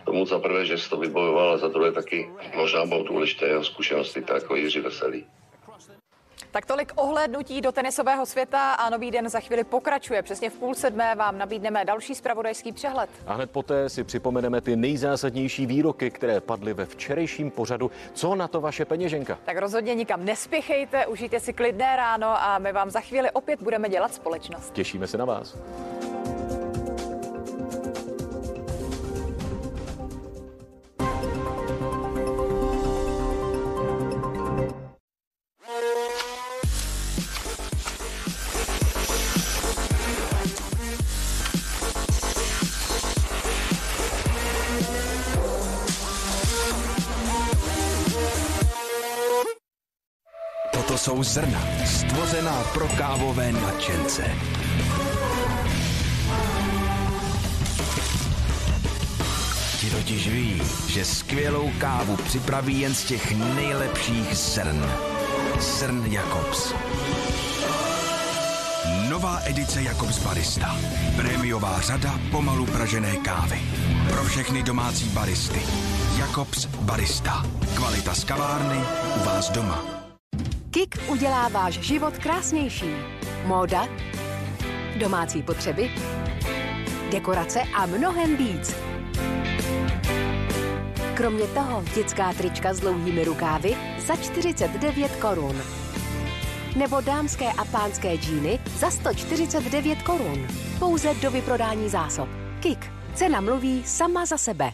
[0.05, 3.65] tomu za prvé, že jsi to vybojoval a za druhé taky možná budou důležité jeho
[3.65, 5.27] zkušenosti, tak jako Jiří Veselý.
[6.51, 10.23] Tak tolik ohlédnutí do tenisového světa a nový den za chvíli pokračuje.
[10.23, 13.11] Přesně v půl sedmé vám nabídneme další spravodajský přehled.
[13.27, 17.91] A hned poté si připomeneme ty nejzásadnější výroky, které padly ve včerejším pořadu.
[18.15, 19.39] Co na to vaše peněženka?
[19.45, 23.89] Tak rozhodně nikam nespěchejte, užijte si klidné ráno a my vám za chvíli opět budeme
[23.89, 24.73] dělat společnost.
[24.73, 25.57] Těšíme se na vás.
[51.31, 54.23] Zrna, stvořená pro kávové nadšence.
[59.81, 64.87] Ti totiž ví, že skvělou kávu připraví jen z těch nejlepších zrn.
[65.61, 66.75] Zrn Jakobs.
[69.09, 70.77] Nová edice Jakobs Barista.
[71.17, 73.63] Prémiová řada pomalu pražené kávy.
[74.09, 75.63] Pro všechny domácí baristy
[76.19, 77.47] Jakobs Barista.
[77.75, 78.81] Kvalita z kavárny
[79.21, 80.10] u vás doma.
[80.71, 82.91] KIK udělá váš život krásnější.
[83.47, 83.89] Móda,
[85.01, 85.91] domácí potřeby,
[87.13, 88.77] dekorace a mnohem víc.
[91.15, 95.63] Kromě toho dětská trička s dlouhými rukávy za 49 korun.
[96.77, 100.47] Nebo dámské a pánské džíny za 149 korun.
[100.79, 102.29] Pouze do vyprodání zásob.
[102.61, 102.93] KIK.
[103.15, 104.73] Cena mluví sama za sebe.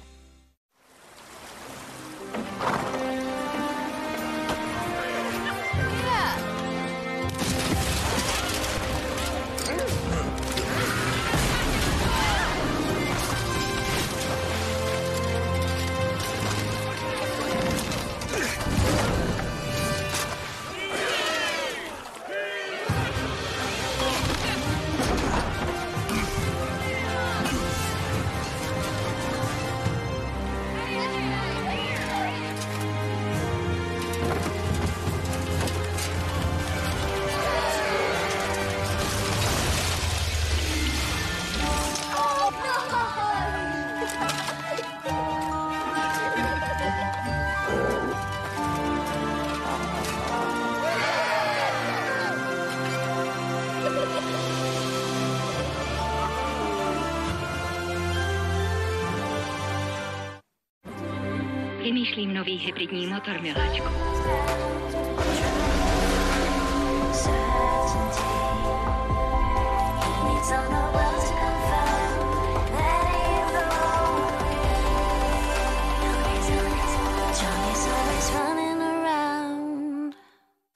[61.86, 63.86] Vymýšlím nový hybridní motor, miláčku.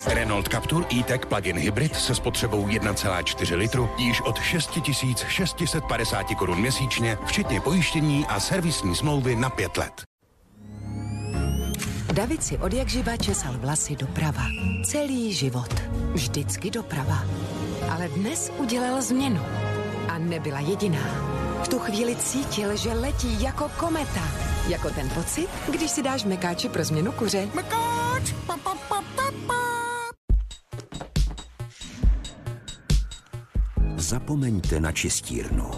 [0.06, 7.60] Renault Captur e-Tech plug-in hybrid se spotřebou 1,4 litru již od 6650 korun měsíčně, včetně
[7.60, 10.09] pojištění a servisní smlouvy na 5 let.
[12.10, 14.42] David si od jak živa česal vlasy doprava.
[14.82, 15.70] Celý život.
[16.12, 17.22] Vždycky doprava.
[17.90, 19.40] Ale dnes udělal změnu.
[20.08, 21.06] A nebyla jediná.
[21.62, 24.28] V tu chvíli cítil, že letí jako kometa.
[24.68, 27.48] Jako ten pocit, když si dáš mekáči pro změnu kuře.
[27.54, 28.32] Mekáč!
[28.46, 29.60] Pa, pa, pa, pa, pa.
[33.96, 35.70] Zapomeňte na čistírnu.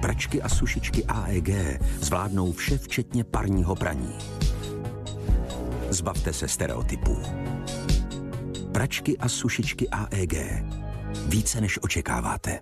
[0.00, 4.41] Pračky a sušičky AEG zvládnou vše, včetně parního praní.
[6.02, 7.22] Zbavte se stereotypů.
[8.72, 10.34] Pračky a sušičky AEG.
[11.26, 12.60] Více než očekáváte.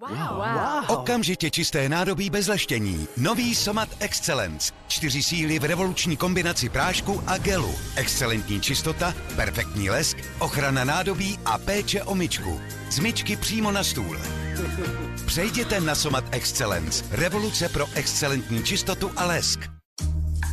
[0.00, 0.10] Wow.
[0.18, 0.98] wow.
[0.98, 3.08] Okamžitě čisté nádobí bez leštění.
[3.16, 4.72] Nový Somat Excellence.
[4.88, 7.74] Čtyři síly v revoluční kombinaci prášku a gelu.
[7.96, 12.60] Excelentní čistota, perfektní lesk, ochrana nádobí a péče o myčku.
[12.90, 14.18] Z myčky přímo na stůl.
[15.26, 17.04] Přejděte na Somat Excellence.
[17.10, 19.74] Revoluce pro excelentní čistotu a lesk.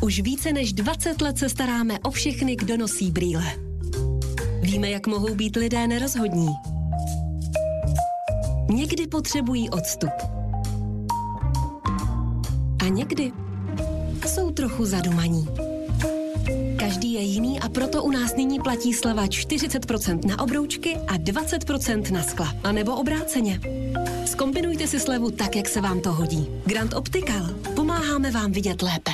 [0.01, 3.45] Už více než 20 let se staráme o všechny, kdo nosí brýle.
[4.61, 6.49] Víme, jak mohou být lidé nerozhodní.
[8.69, 10.09] Někdy potřebují odstup.
[12.79, 13.31] A někdy
[14.27, 15.47] jsou trochu zadumaní.
[16.79, 22.11] Každý je jiný a proto u nás nyní platí sleva 40% na obroučky a 20%
[22.11, 22.55] na skla.
[22.63, 23.61] A nebo obráceně.
[24.25, 26.47] Skombinujte si slevu tak, jak se vám to hodí.
[26.65, 27.49] Grand Optical.
[27.75, 29.11] Pomáháme vám vidět lépe.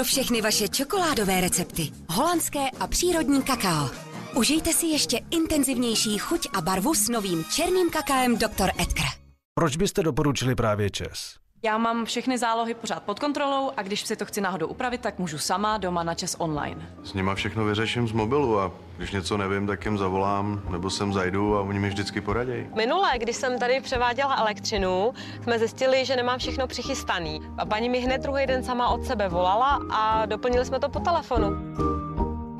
[0.00, 1.92] Pro všechny vaše čokoládové recepty.
[2.08, 3.90] Holandské a přírodní kakao.
[4.34, 8.70] Užijte si ještě intenzivnější chuť a barvu s novým černým kakaem Dr.
[8.78, 9.06] Edgar.
[9.54, 11.39] Proč byste doporučili právě ČES?
[11.62, 15.18] Já mám všechny zálohy pořád pod kontrolou a když si to chci náhodou upravit, tak
[15.18, 16.90] můžu sama doma na čas online.
[17.02, 21.12] S nima všechno vyřeším z mobilu a když něco nevím, tak jim zavolám nebo sem
[21.12, 22.66] zajdu a oni mi vždycky poradějí.
[22.76, 27.40] Minule, když jsem tady převáděla elektřinu, jsme zjistili, že nemám všechno přichystaný.
[27.58, 31.00] A paní mi hned druhý den sama od sebe volala a doplnili jsme to po
[31.00, 31.50] telefonu.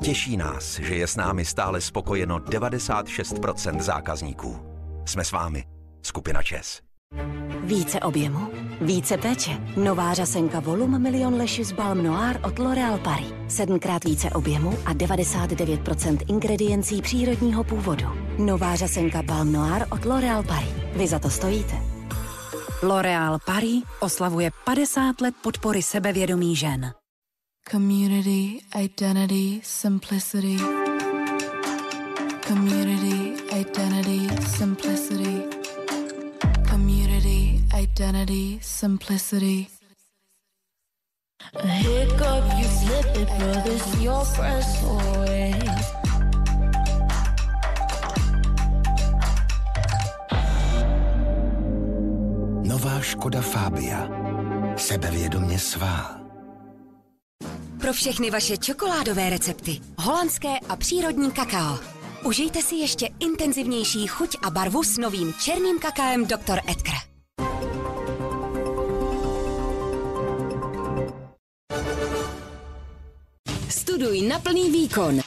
[0.03, 4.59] Těší nás, že je s námi stále spokojeno 96% zákazníků.
[5.05, 5.63] Jsme s vámi.
[6.01, 6.90] Skupina ČES.
[7.63, 9.51] Více objemu, více péče.
[9.77, 13.33] Nová řasenka Volum Milion Lashes Balm Noir od L'Oréal Paris.
[13.47, 18.05] Sedmkrát více objemu a 99% ingrediencí přírodního původu.
[18.37, 20.69] Nová řasenka Balm Noir od L'Oréal Paris.
[20.95, 21.75] Vy za to stojíte.
[22.83, 26.91] L'Oréal Paris oslavuje 50 let podpory sebevědomí žen.
[27.71, 30.57] Community, identity, simplicity.
[32.47, 35.00] Community, identity, simplicity.
[38.01, 39.67] Identity, simplicity.
[41.53, 45.53] A hiccup, you slip it, brothers, your breath away.
[52.63, 54.09] Nová Škoda Fabia.
[54.77, 56.21] Sebevědomě svá.
[57.81, 59.81] Pro všechny vaše čokoládové recepty.
[59.97, 61.79] Holandské a přírodní kakao.
[62.23, 66.59] Užijte si ještě intenzivnější chuť a barvu s novým černým kakaem Dr.
[66.67, 67.10] Edgar.
[74.01, 75.21] Studuj na plný výkon.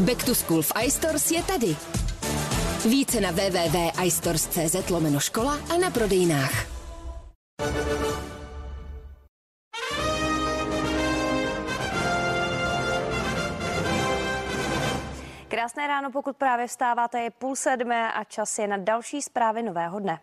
[0.00, 1.76] Back to School v iStores je tady.
[2.88, 6.66] Více na www.istores.cz lomeno škola a na prodejnách.
[15.48, 20.00] Krásné ráno, pokud právě vstáváte, je půl sedmé a čas je na další zprávy nového
[20.00, 20.20] dne.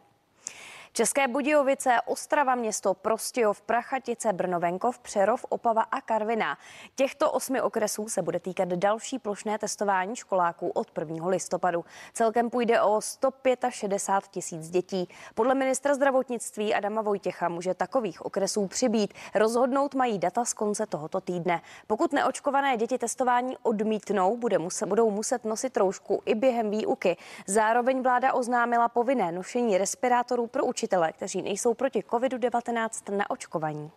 [0.97, 6.57] České Budějovice, Ostrava město, Prostějov, Prachatice, Brnovenkov, Přerov, Opava a Karviná.
[6.95, 11.27] Těchto osmi okresů se bude týkat další plošné testování školáků od 1.
[11.27, 11.85] listopadu.
[12.13, 15.09] Celkem půjde o 165 tisíc dětí.
[15.35, 19.13] Podle ministra zdravotnictví Adama Vojtěcha může takových okresů přibít.
[19.35, 21.61] Rozhodnout mají data z konce tohoto týdne.
[21.87, 27.17] Pokud neočkované děti testování odmítnou, bude muset, budou muset nosit roušku i během výuky.
[27.47, 33.91] Zároveň vláda oznámila povinné nošení respirátorů pro učitele učitele, kteří nejsou proti COVID-19 naočkovaní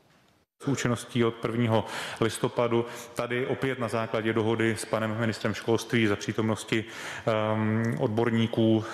[0.63, 1.85] s účinností od 1.
[2.21, 2.87] listopadu.
[3.15, 8.85] Tady opět na základě dohody s panem ministrem školství za přítomnosti um, odborníků uh,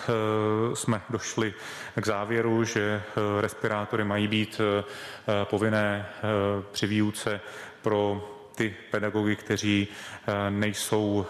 [0.75, 1.55] jsme došli
[1.95, 4.85] k závěru, že uh, respirátory mají být uh,
[5.45, 7.41] povinné uh, při výuce
[7.83, 9.89] pro ty pedagogy, kteří
[10.51, 11.27] nejsou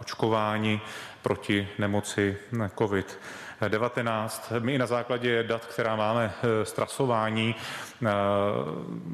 [0.00, 0.80] očkováni
[1.22, 2.36] proti nemoci
[2.78, 3.18] COVID.
[3.68, 4.52] 19.
[4.58, 8.08] My na základě dat, která máme eh, z trasování eh,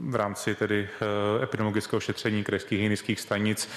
[0.08, 0.88] v rámci tedy
[1.40, 3.68] eh, epidemiologického šetření krajských hygienických stanic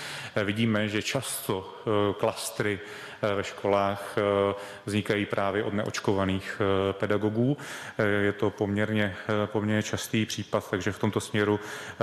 [0.43, 1.73] vidíme, že často
[2.19, 2.79] klastry
[3.35, 4.15] ve školách
[4.85, 7.57] vznikají právě od neočkovaných pedagogů.
[8.21, 11.59] Je to poměrně, poměrně častý případ, takže v tomto směru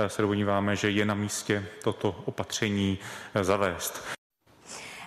[0.07, 2.99] se domníváme, že je na místě toto opatření
[3.41, 4.18] zavést.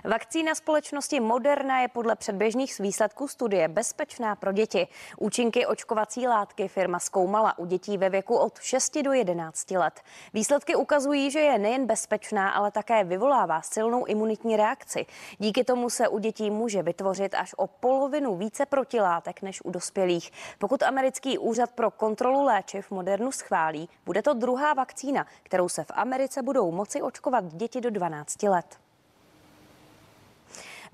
[0.05, 4.88] Vakcína společnosti Moderna je podle předběžných výsledků studie bezpečná pro děti.
[5.19, 10.01] Účinky očkovací látky firma zkoumala u dětí ve věku od 6 do 11 let.
[10.35, 15.07] Výsledky ukazují, že je nejen bezpečná, ale také vyvolává silnou imunitní reakci.
[15.38, 20.33] Díky tomu se u dětí může vytvořit až o polovinu více protilátek než u dospělých.
[20.59, 25.91] Pokud americký úřad pro kontrolu léčiv Modernu schválí, bude to druhá vakcína, kterou se v
[25.95, 28.82] Americe budou moci očkovat děti do 12 let.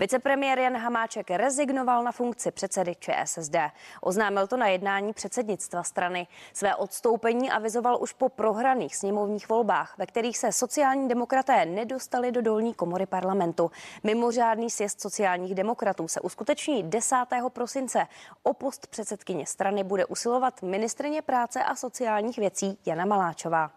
[0.01, 3.57] Vicepremiér Jan Hamáček rezignoval na funkci předsedy ČSSD.
[4.01, 6.27] Oznámil to na jednání předsednictva strany.
[6.53, 12.43] Své odstoupení avizoval už po prohraných sněmovních volbách, ve kterých se sociální demokraté nedostali do
[12.43, 13.71] dolní komory parlamentu.
[14.05, 17.17] Mimořádný sjezd sociálních demokratů se uskuteční 10.
[17.49, 18.07] prosince.
[18.43, 23.71] O post předsedkyně strany bude usilovat ministrině práce a sociálních věcí Jana Maláčová.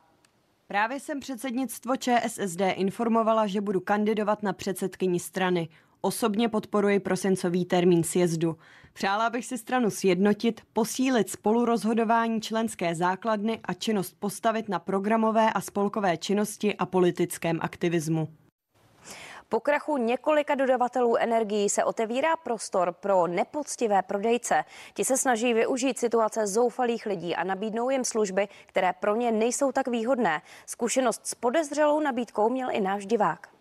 [0.67, 5.69] Právě jsem předsednictvo ČSSD informovala, že budu kandidovat na předsedkyni strany.
[6.01, 8.57] Osobně podporuji prosincový termín sjezdu.
[8.93, 15.61] Přála bych si stranu sjednotit, posílit spolurozhodování členské základny a činnost postavit na programové a
[15.61, 18.27] spolkové činnosti a politickém aktivismu.
[19.49, 24.63] Po krachu několika dodavatelů energií se otevírá prostor pro nepoctivé prodejce.
[24.93, 29.71] Ti se snaží využít situace zoufalých lidí a nabídnou jim služby, které pro ně nejsou
[29.71, 30.41] tak výhodné.
[30.65, 33.60] Zkušenost s podezřelou nabídkou měl i náš divák.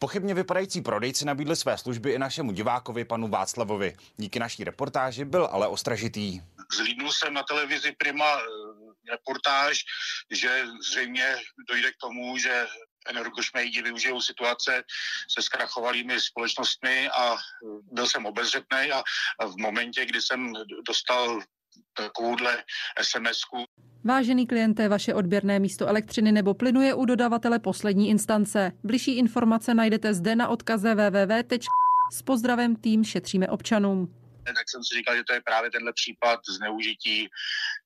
[0.00, 3.96] Pochybně vypadající prodejci nabídli své služby i našemu divákovi panu Václavovi.
[4.16, 6.40] Díky naší reportáži byl ale ostražitý.
[6.72, 8.44] Zlídnul jsem na televizi Prima eh,
[9.10, 9.78] reportáž,
[10.30, 11.36] že zřejmě
[11.68, 12.66] dojde k tomu, že
[13.06, 14.82] energošmejdi využijou situace
[15.30, 17.38] se zkrachovalými společnostmi a eh,
[17.92, 19.02] byl jsem obezřetný a
[19.46, 20.52] v momentě, kdy jsem
[20.86, 21.40] dostal
[21.94, 22.64] takovouhle
[23.02, 23.40] sms
[24.08, 28.72] Vážený klienté, vaše odběrné místo elektřiny nebo plynu je u dodavatele poslední instance.
[28.84, 31.32] Bližší informace najdete zde na odkaze www.
[32.12, 34.18] S pozdravem tým Šetříme občanům
[34.54, 37.28] tak jsem si říkal, že to je právě tenhle případ zneužití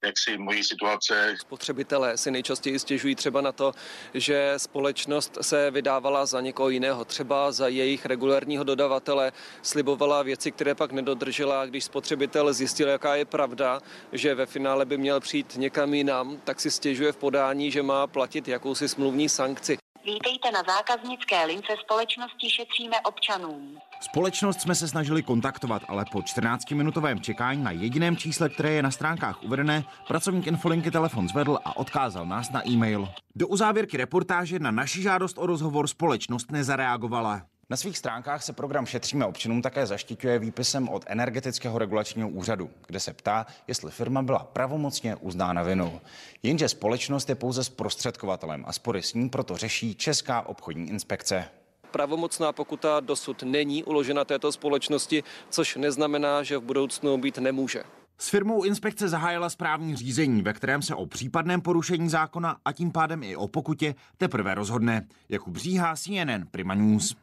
[0.06, 1.34] jaksi mojí situace.
[1.40, 3.74] Spotřebitelé si nejčastěji stěžují třeba na to,
[4.14, 10.74] že společnost se vydávala za někoho jiného, třeba za jejich regulárního dodavatele, slibovala věci, které
[10.74, 11.66] pak nedodržela.
[11.66, 13.80] Když spotřebitel zjistil, jaká je pravda,
[14.12, 18.06] že ve finále by měl přijít někam jinam, tak si stěžuje v podání, že má
[18.06, 19.81] platit jakousi smluvní sankci.
[20.04, 23.78] Vítejte na zákaznické lince společnosti Šetříme občanům.
[24.00, 28.90] Společnost jsme se snažili kontaktovat, ale po 14-minutovém čekání na jediném čísle, které je na
[28.90, 33.08] stránkách uvedené, pracovník infolinky telefon zvedl a odkázal nás na e-mail.
[33.34, 37.42] Do uzávěrky reportáže na naši žádost o rozhovor společnost nezareagovala.
[37.70, 43.00] Na svých stránkách se program Šetříme občanům také zaštiťuje výpisem od Energetického regulačního úřadu, kde
[43.00, 46.00] se ptá, jestli firma byla pravomocně uznána vinou.
[46.42, 51.44] Jenže společnost je pouze zprostředkovatelem a spory s ním proto řeší Česká obchodní inspekce.
[51.90, 57.82] Pravomocná pokuta dosud není uložena této společnosti, což neznamená, že v budoucnu být nemůže.
[58.18, 62.92] S firmou inspekce zahájila správní řízení, ve kterém se o případném porušení zákona a tím
[62.92, 65.06] pádem i o pokutě teprve rozhodne.
[65.28, 67.16] Jakub Bříhá, CNN Prima News.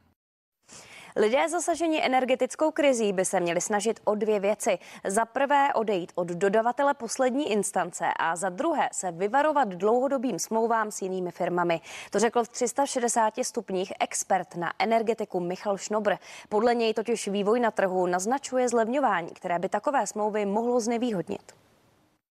[1.19, 4.79] Lidé zasaženi energetickou krizí by se měli snažit o dvě věci.
[5.07, 11.01] Za prvé odejít od dodavatele poslední instance a za druhé se vyvarovat dlouhodobým smlouvám s
[11.01, 11.81] jinými firmami.
[12.11, 16.15] To řekl v 360 stupních expert na energetiku Michal Šnobr.
[16.49, 21.53] Podle něj totiž vývoj na trhu naznačuje zlevňování, které by takové smlouvy mohlo znevýhodnit.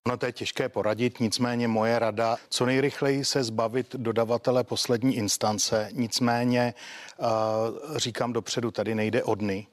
[0.08, 5.88] No to je těžké poradit, nicméně moje rada, co nejrychleji se zbavit dodavatele poslední instance,
[5.92, 6.74] nicméně
[7.18, 9.66] uh, říkám dopředu, tady nejde o dny,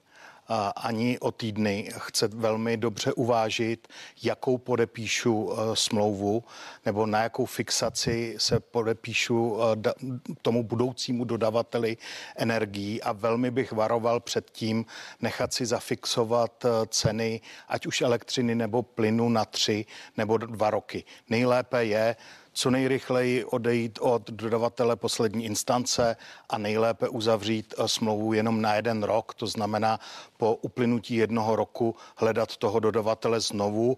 [0.75, 1.89] ani o týdny.
[1.97, 3.87] Chce velmi dobře uvážit,
[4.23, 6.43] jakou podepíšu eh, smlouvu
[6.85, 9.93] nebo na jakou fixaci se podepíšu eh,
[10.41, 11.97] tomu budoucímu dodavateli
[12.35, 14.85] energií a velmi bych varoval před tím
[15.21, 19.85] nechat si zafixovat eh, ceny, ať už elektřiny nebo plynu na tři
[20.17, 21.03] nebo dva roky.
[21.29, 22.15] Nejlépe je
[22.57, 26.15] co nejrychleji odejít od dodavatele poslední instance
[26.49, 29.99] a nejlépe uzavřít eh, smlouvu jenom na jeden rok, to znamená
[30.37, 33.97] po uplynutí jednoho roku hledat toho dodavatele znovu.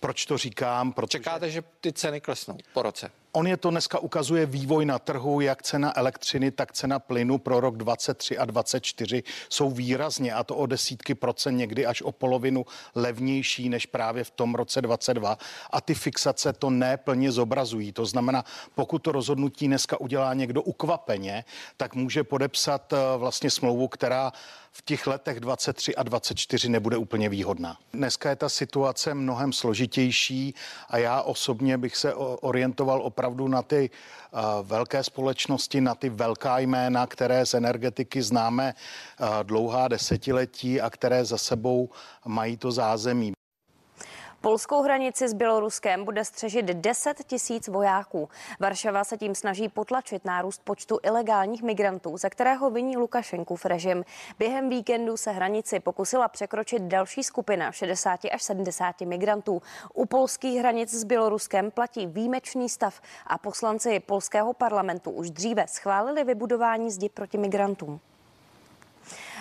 [0.00, 0.92] Proč to říkám?
[0.92, 1.18] Protože...
[1.18, 3.10] Čekáte, že ty ceny klesnou po roce?
[3.32, 7.60] On je to dneska ukazuje vývoj na trhu, jak cena elektřiny, tak cena plynu pro
[7.60, 12.66] rok 23 a 24 jsou výrazně a to o desítky procent, někdy až o polovinu
[12.94, 15.38] levnější než právě v tom roce 22
[15.70, 17.92] a ty fixace to neplně zobrazují.
[17.92, 18.44] To znamená,
[18.74, 21.44] pokud to rozhodnutí dneska udělá někdo ukvapeně,
[21.76, 24.32] tak může podepsat eh, vlastně smlouvu, která
[24.72, 27.76] v těch letech 23 a 24 nebude úplně výhodná.
[27.92, 30.54] Dneska je ta situace mnohem složitější
[30.88, 33.90] a já osobně bych se orientoval opravdu na ty
[34.32, 38.74] uh, velké společnosti, na ty velká jména, které z energetiky známe
[39.20, 41.90] uh, dlouhá desetiletí a které za sebou
[42.26, 43.37] mají to zázemí.
[44.48, 48.28] Polskou hranici s Běloruskem bude střežit 10 tisíc vojáků.
[48.60, 54.04] Varšava se tím snaží potlačit nárůst počtu ilegálních migrantů, ze kterého viní Lukašenkův režim.
[54.38, 59.62] Během víkendu se hranici pokusila překročit další skupina 60 až 70 migrantů.
[59.94, 66.24] U polských hranic s Běloruskem platí výjimečný stav a poslanci polského parlamentu už dříve schválili
[66.24, 68.00] vybudování zdi proti migrantům.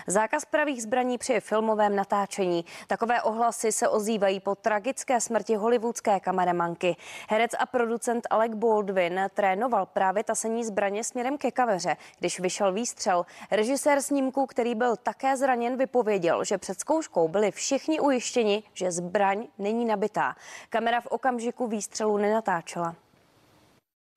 [0.10, 2.66] Zákaz pravých zbraní při filmovém natáčení.
[2.88, 6.96] Takové ohlasy se ozývají po tragické smrti hollywoodské kameramanky.
[7.30, 13.26] Herec a producent Alec Baldwin trénoval právě tasení zbraně směrem ke kaveře, když vyšel výstřel.
[13.52, 19.48] Režisér snímku, který byl také zraněn, vypověděl, že před zkouškou byli všichni ujištěni, že zbraň
[19.58, 20.36] není nabitá.
[20.70, 22.96] Kamera v okamžiku výstřelu nenatáčela.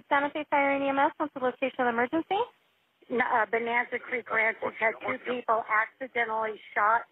[0.09, 2.59] Santa Fe Fire EMS, what's the location of emergency?
[3.18, 7.02] Uh, Bonanza Creek Ranch has had two people accidentally shot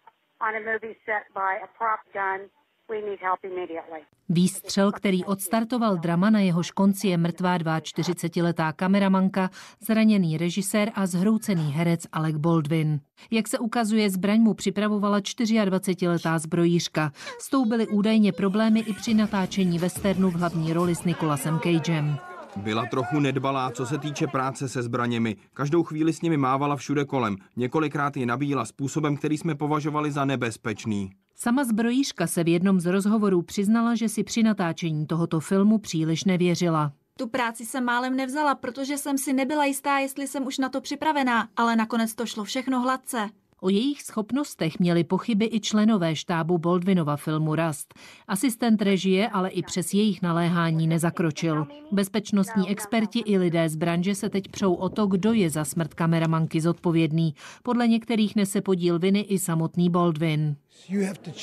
[0.41, 2.49] on a movie set by a prop gun.
[2.89, 4.01] We need help immediately.
[4.29, 11.71] Výstřel, který odstartoval drama, na jehož konci je mrtvá 42-letá kameramanka, zraněný režisér a zhroucený
[11.71, 12.99] herec Alec Baldwin.
[13.31, 17.11] Jak se ukazuje, zbraň mu připravovala 24-letá zbrojířka.
[17.39, 22.28] S tou byly údajně problémy i při natáčení westernu v hlavní roli s Nicolasem Cagem.
[22.55, 25.35] Byla trochu nedbalá, co se týče práce se zbraněmi.
[25.53, 27.35] Každou chvíli s nimi mávala všude kolem.
[27.55, 31.11] Několikrát je nabíjela způsobem, který jsme považovali za nebezpečný.
[31.35, 36.23] Sama zbrojířka se v jednom z rozhovorů přiznala, že si při natáčení tohoto filmu příliš
[36.23, 36.91] nevěřila.
[37.17, 40.81] Tu práci jsem málem nevzala, protože jsem si nebyla jistá, jestli jsem už na to
[40.81, 43.29] připravená, ale nakonec to šlo všechno hladce.
[43.61, 47.93] O jejich schopnostech měli pochyby i členové štábu Boldvinova filmu Rust.
[48.27, 51.67] Asistent režie ale i přes jejich naléhání nezakročil.
[51.91, 55.93] Bezpečnostní experti i lidé z branže se teď přou o to, kdo je za smrt
[55.93, 57.35] kameramanky zodpovědný.
[57.63, 60.55] Podle některých nese podíl viny i samotný Baldwin.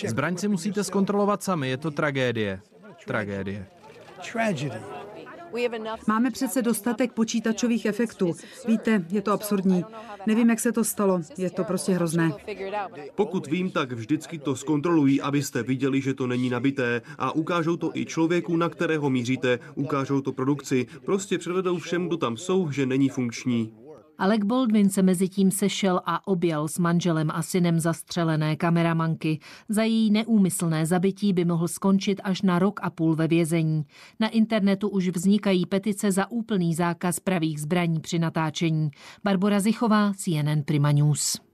[0.07, 2.61] Zbraň si musíte zkontrolovat sami, je to tragédie.
[3.07, 3.67] Tragédie.
[6.07, 8.33] Máme přece dostatek počítačových efektů.
[8.69, 9.85] Víte, je to absurdní.
[10.27, 11.21] Nevím, jak se to stalo.
[11.39, 12.33] Je to prostě hrozné.
[13.15, 17.91] Pokud vím, tak vždycky to zkontrolují, abyste viděli, že to není nabité a ukážou to
[17.95, 20.87] i člověku, na kterého míříte, ukážou to produkci.
[21.05, 23.86] Prostě předvedou všem, kdo tam jsou, že není funkční.
[24.19, 29.39] Alec Baldwin se mezi tím sešel a objel s manželem a synem zastřelené kameramanky.
[29.69, 33.85] Za její neúmyslné zabití by mohl skončit až na rok a půl ve vězení.
[34.21, 38.91] Na internetu už vznikají petice za úplný zákaz pravých zbraní při natáčení.
[39.25, 41.46] Barbara Zichová, CNN Prima News.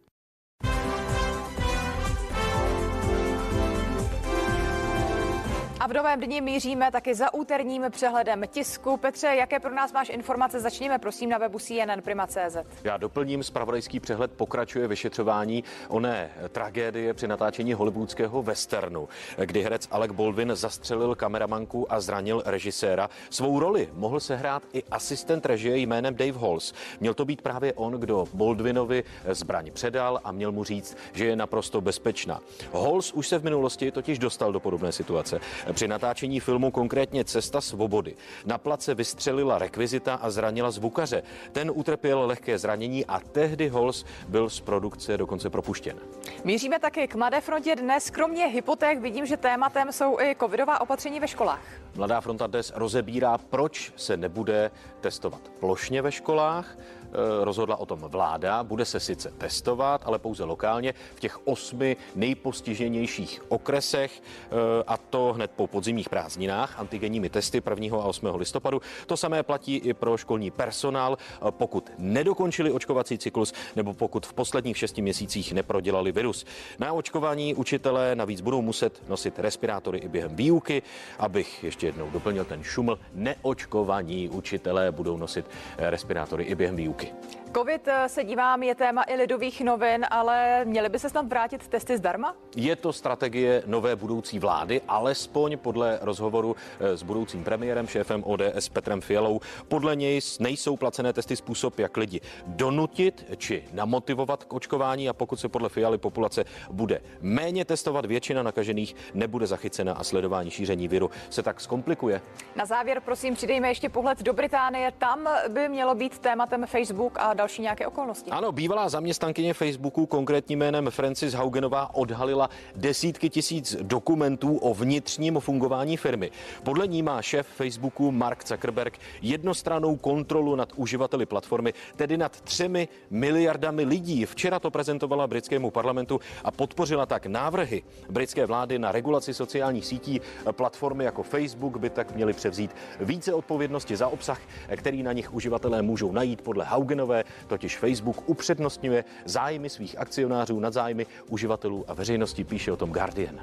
[5.83, 8.97] A v novém dni míříme taky za úterním přehledem tisku.
[8.97, 10.61] Petře, jaké pro nás máš informace?
[10.61, 12.57] Začněme prosím na webu CNN Prima.cz.
[12.85, 19.09] Já doplním, spravodajský přehled pokračuje vyšetřování oné tragédie při natáčení hollywoodského westernu,
[19.45, 23.11] kdy herec Alec Baldwin zastřelil kameramanku a zranil režiséra.
[23.31, 26.73] Svou roli mohl sehrát i asistent režie jménem Dave Halls.
[27.01, 31.37] Měl to být právě on, kdo Baldwinovi zbraň předal a měl mu říct, že je
[31.37, 32.41] naprosto bezpečná.
[32.73, 35.41] Halls už se v minulosti totiž dostal do podobné situace.
[35.75, 38.17] Při natáčení filmu konkrétně Cesta svobody
[38.47, 41.23] na place vystřelila rekvizita a zranila zvukaře.
[41.53, 45.97] Ten utrpěl lehké zranění a tehdy Halls byl z produkce dokonce propuštěn.
[46.45, 48.11] Míříme taky k Mladé frontě dnes.
[48.11, 51.63] Kromě hypoték vidím, že tématem jsou i covidová opatření ve školách.
[51.97, 54.71] Mladá fronta dnes rozebírá, proč se nebude
[55.01, 56.77] testovat plošně ve školách.
[57.13, 58.65] Eh, rozhodla o tom vláda.
[58.65, 64.55] Bude se sice testovat, ale pouze lokálně v těch osmi nejpostiženějších okresech eh,
[64.87, 67.99] a to hned po podzimních prázdninách antigenními testy 1.
[67.99, 68.27] a 8.
[68.35, 68.81] listopadu.
[69.07, 74.33] To samé platí i pro školní personál, eh, pokud nedokončili očkovací cyklus nebo pokud v
[74.33, 76.45] posledních šesti měsících neprodělali virus.
[76.79, 80.83] Na očkování učitelé navíc budou muset nosit respirátory i během výuky.
[81.19, 85.47] Abych ještě jednou doplnil ten šuml, neočkovaní učitelé budou nosit
[85.79, 87.42] respirátory i během výuky roky.
[87.55, 91.69] Covid eh, se dívám, je téma i lidových novin, ale měly by se snad vrátit
[91.69, 92.35] testy zdarma?
[92.57, 98.69] Je to strategie nové budoucí vlády, alespoň podle rozhovoru eh, s budoucím premiérem, šéfem ODS
[98.69, 99.41] Petrem Fialou.
[99.69, 105.41] Podle něj nejsou placené testy způsob, jak lidi donutit či namotivovat k očkování a pokud
[105.41, 111.11] se podle Fialy populace bude méně testovat, většina nakažených nebude zachycena a sledování šíření viru
[111.31, 112.21] se tak zkomplikuje.
[112.57, 114.93] Na závěr prosím přidejme ještě pohled do Británie.
[114.99, 118.31] Tam by mělo být tématem Facebook a další nějaké okolnosti.
[118.31, 125.97] Ano, bývalá zaměstnankyně Facebooku, konkrétním jménem Francis Haugenová, odhalila desítky tisíc dokumentů o vnitřním fungování
[125.97, 126.31] firmy.
[126.63, 132.89] Podle ní má šéf Facebooku Mark Zuckerberg jednostrannou kontrolu nad uživateli platformy, tedy nad třemi
[133.11, 134.25] miliardami lidí.
[134.27, 140.21] Včera to prezentovala britskému parlamentu a podpořila tak návrhy britské vlády na regulaci sociálních sítí.
[140.53, 142.71] Platformy jako Facebook by tak měly převzít
[143.01, 144.41] více odpovědnosti za obsah,
[144.77, 150.73] který na nich uživatelé můžou najít podle Haugenové totiž Facebook upřednostňuje zájmy svých akcionářů nad
[150.73, 153.41] zájmy uživatelů a veřejnosti, píše o tom Guardian.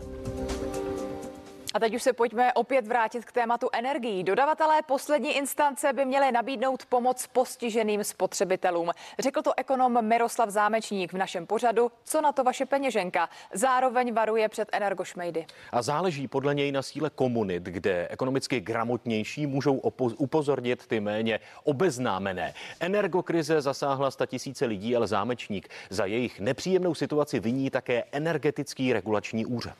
[1.74, 4.24] A teď už se pojďme opět vrátit k tématu energií.
[4.24, 8.91] Dodavatelé poslední instance by měli nabídnout pomoc postiženým spotřebitelům.
[9.20, 11.91] Řekl to ekonom Miroslav Zámečník v našem pořadu.
[12.03, 13.30] Co na to vaše peněženka?
[13.53, 15.45] Zároveň varuje před energošmejdy.
[15.72, 19.76] A záleží podle něj na síle komunit, kde ekonomicky gramotnější můžou
[20.17, 22.53] upozornit ty méně obeznámené.
[22.80, 29.45] Energokrize zasáhla sta tisíce lidí, ale Zámečník za jejich nepříjemnou situaci viní také energetický regulační
[29.45, 29.78] úřad.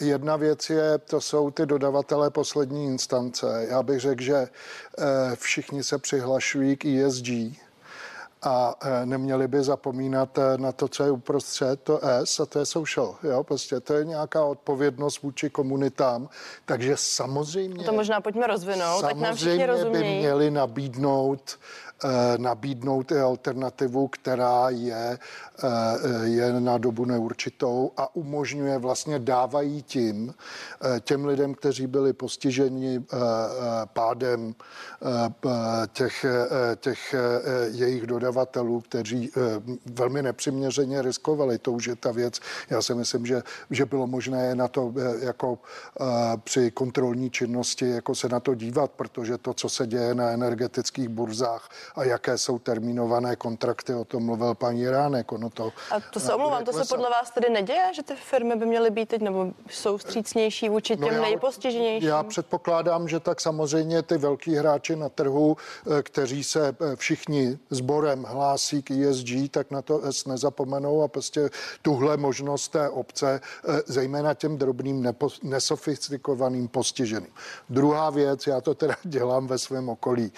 [0.00, 3.66] Jedna věc je, to jsou ty dodavatelé poslední instance.
[3.70, 7.28] Já bych řekl, že eh, všichni se přihlašují k ESG
[8.42, 12.58] a eh, neměli by zapomínat eh, na to, co je uprostřed, to S a to
[12.58, 13.16] je social.
[13.22, 13.44] Jo?
[13.44, 16.28] Prostě to je nějaká odpovědnost vůči komunitám,
[16.64, 17.84] takže samozřejmě...
[17.84, 20.14] To možná pojďme rozvinout, ať nám všichni rozumějí.
[20.14, 21.58] by měli nabídnout
[22.36, 25.18] nabídnout i alternativu, která je
[25.64, 32.12] Eh, je na dobu neurčitou a umožňuje vlastně dávají tím eh, těm lidem, kteří byli
[32.12, 33.16] postiženi eh,
[33.92, 34.54] pádem
[35.92, 36.26] těch,
[36.76, 37.14] těch
[37.70, 39.32] jejich dodavatelů, kteří
[39.86, 41.58] velmi nepřiměřeně riskovali.
[41.58, 42.40] To už je ta věc.
[42.70, 45.58] Já si myslím, že, že bylo možné na to jako
[46.44, 51.08] při kontrolní činnosti jako se na to dívat, protože to, co se děje na energetických
[51.08, 55.72] burzách a jaké jsou termínované kontrakty, o tom mluvil paní Ránek, ono to.
[55.90, 58.90] A to se omlouvám, to se podle vás tedy neděje, že ty firmy by měly
[58.90, 62.08] být teď nebo jsou střícnější vůči no těm no já, nejpostiženějším?
[62.08, 67.58] Já předpokládám, že tak samozřejmě ty velký hráči na trhu, eh, kteří se eh, všichni
[67.70, 71.50] sborem hlásí k ESG, tak na to S nezapomenou a prostě
[71.82, 77.32] tuhle možnost té obce, eh, zejména těm drobným nepo, nesofistikovaným postiženým.
[77.68, 80.32] Druhá věc, já to teda dělám ve svém okolí.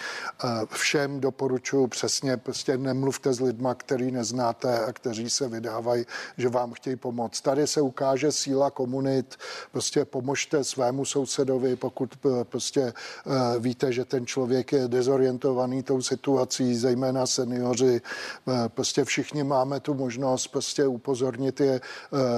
[0.69, 1.42] Všem doporučuji
[1.87, 6.05] přesně, prostě nemluvte s lidma, který neznáte a kteří se vydávají,
[6.37, 7.41] že vám chtějí pomoct.
[7.41, 9.35] Tady se ukáže síla komunit,
[9.71, 16.01] prostě pomožte svému sousedovi, pokud eh, prostě eh, víte, že ten člověk je dezorientovaný tou
[16.01, 21.81] situací, zejména seniori, eh, prostě všichni máme tu možnost prostě upozornit je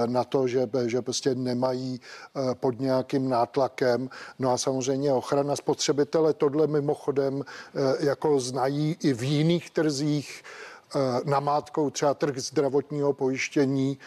[0.06, 2.00] na to, že, že prostě nemají
[2.54, 4.08] pod nějakým nátlakem.
[4.38, 7.44] No a samozřejmě ochrana spotřebitele, tohle mimochodem
[8.00, 10.42] jako znají i v jiných trzích,
[11.24, 13.98] namátkou třeba trh zdravotního pojištění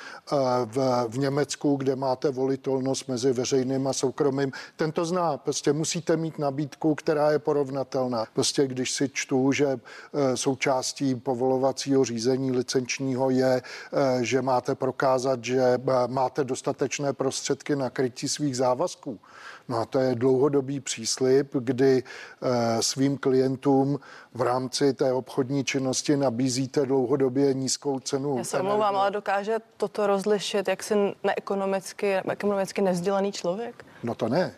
[0.66, 4.52] v, v Německu, kde máte volitelnost mezi veřejným a soukromým.
[4.76, 8.26] Ten to zná, prostě musíte mít nabídku, která je porovnatelná.
[8.34, 9.80] Prostě když si čtu, že
[10.36, 13.62] součástí povolovacího řízení licenčního je,
[14.22, 15.78] že máte prokázat, že
[16.08, 19.20] máte dostatečné prostředky na krytí svých závazků,
[19.70, 22.48] No a to je dlouhodobý příslip, kdy eh,
[22.84, 24.00] svým klientům
[24.34, 28.38] v rámci té obchodní činnosti nabízíte dlouhodobě nízkou cenu.
[28.38, 33.86] Já se omlouvám, ale dokáže toto rozlišit jak si neekonomicky, ekonomicky nevzdělaný člověk?
[34.04, 34.54] No to ne.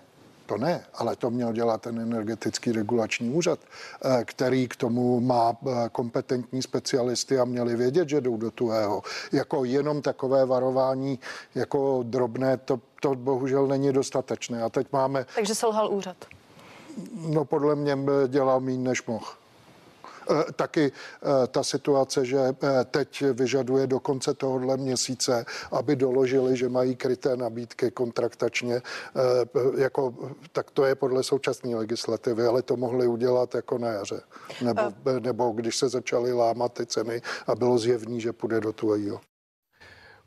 [0.51, 5.53] To ne, ale to měl dělat ten energetický regulační úřad, eh, který k tomu má
[5.67, 9.01] eh, kompetentní specialisty a měli vědět, že jdou do tuhého.
[9.31, 11.19] Jako jenom takové varování,
[11.55, 14.63] jako drobné, to, to bohužel není dostatečné.
[14.63, 15.25] A teď máme...
[15.35, 16.17] Takže selhal úřad.
[17.15, 17.97] No podle mě
[18.27, 19.40] dělal méně než mohl.
[20.31, 26.57] Eh, taky eh, ta situace, že eh, teď vyžaduje do konce tohohle měsíce, aby doložili,
[26.57, 28.81] že mají kryté nabídky kontraktačně,
[29.77, 30.13] jako,
[30.51, 34.21] tak to je podle současné legislativy, ale to mohli udělat jako na jaře.
[34.61, 34.81] Nebo,
[35.19, 39.21] nebo když se začaly lámat ty ceny a bylo zjevný, že půjde do tujího.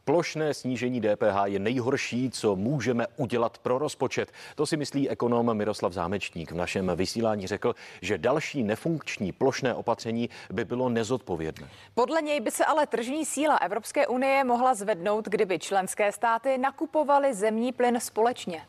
[0.04, 4.32] Plošné snížení DPH je nejhorší, co můžeme udělat pro rozpočet.
[4.54, 6.52] To si myslí ekonom Miroslav Zámečník.
[6.52, 11.68] V našem vysílání řekl, že další nefunkční plošné opatření by bylo nezodpovědné.
[11.94, 17.34] Podle něj by se ale tržní síla Evropské unie mohla zvednout, kdyby členské státy nakupovaly
[17.34, 18.62] zemní plyn společně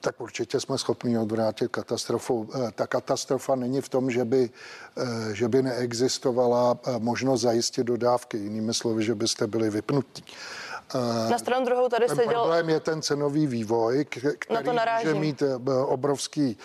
[0.00, 2.48] tak určitě jsme schopni odvrátit katastrofu.
[2.54, 4.50] Eh, ta katastrofa není v tom, že by,
[4.96, 8.36] eh, že by neexistovala eh, možnost zajistit dodávky.
[8.36, 10.24] Jinými slovy, že byste byli vypnutí.
[11.30, 12.32] Na stranu druhou tady ten se děl...
[12.32, 14.04] problém je ten cenový vývoj,
[14.38, 15.42] který může mít
[15.86, 16.58] obrovský,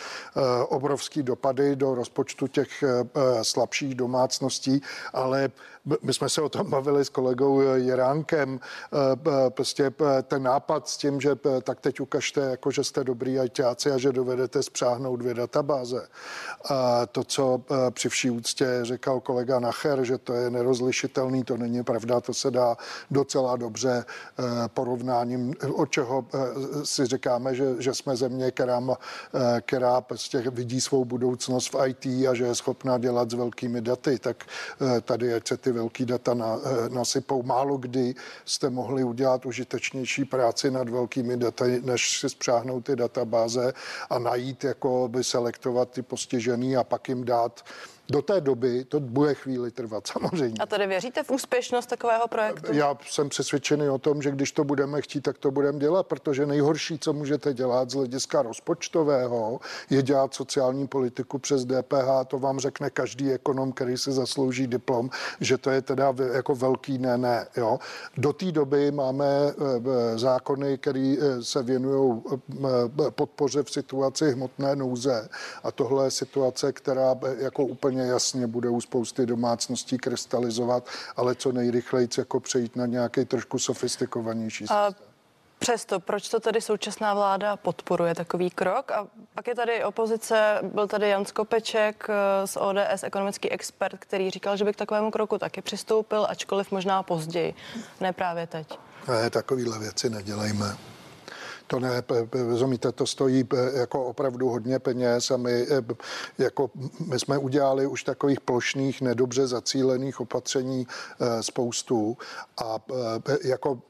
[0.67, 2.83] obrovský dopady do rozpočtu těch
[3.41, 4.81] slabších domácností,
[5.13, 5.49] ale
[6.01, 8.59] my jsme se o tom bavili s kolegou Jeránkem,
[9.49, 9.91] prostě
[10.23, 14.11] ten nápad s tím, že tak teď ukažte, jako že jste dobrý ajťáci a že
[14.11, 16.07] dovedete spřáhnout dvě databáze.
[16.69, 21.83] A to, co při vší úctě říkal kolega Nacher, že to je nerozlišitelný, to není
[21.83, 22.77] pravda, to se dá
[23.11, 24.05] docela dobře
[24.67, 26.25] porovnáním, od čeho
[26.83, 28.81] si říkáme, že, že jsme země, která,
[29.61, 34.19] která prostě vidí svou budoucnost v IT a že je schopná dělat s velkými daty,
[34.19, 34.43] tak
[35.03, 37.43] tady, ať se ty velký data na, eh, nasypou.
[37.43, 38.15] Málo kdy
[38.45, 43.73] jste mohli udělat užitečnější práci nad velkými daty, než si spřáhnout ty databáze
[44.09, 47.63] a najít, jako by selektovat ty postižený a pak jim dát
[48.09, 50.55] do té doby to bude chvíli trvat, samozřejmě.
[50.59, 52.73] A tady věříte v úspěšnost takového projektu?
[52.73, 56.45] Já jsem přesvědčený o tom, že když to budeme chtít, tak to budeme dělat, protože
[56.45, 62.27] nejhorší, co můžete dělat z hlediska rozpočtového, je dělat sociální politiku přes DPH.
[62.27, 66.97] To vám řekne každý ekonom, který si zaslouží diplom, že to je teda jako velký
[66.97, 67.47] ne, ne.
[67.57, 67.79] Jo.
[68.17, 72.21] Do té doby máme eh, eh, zákony, které eh, se věnují
[73.09, 75.29] podpoře v situaci hmotné nouze.
[75.63, 81.35] A tohle je situace, která jako úplně úplně jasně bude u spousty domácností krystalizovat, ale
[81.35, 84.77] co nejrychleji jako přejít na nějaký trošku sofistikovanější systém.
[84.77, 85.09] A
[85.59, 88.91] Přesto, proč to tedy současná vláda podporuje takový krok?
[88.91, 94.31] A pak je tady opozice, byl tady Jan Skopeček eh, z ODS, ekonomický expert, který
[94.31, 97.53] říkal, že by k takovému kroku taky přistoupil, ačkoliv možná později,
[98.01, 98.79] ne právě teď.
[99.07, 100.75] Ne, takovýhle věci nedělejme.
[101.69, 105.81] To ne, rozumíte, to stojí jako opravdu hodně peněz a my, e,
[106.37, 106.71] jako,
[107.05, 112.17] my jsme udělali už takových plošných, nedobře zacílených opatření e, spoustu
[112.57, 112.77] a
[113.29, 113.81] e, jako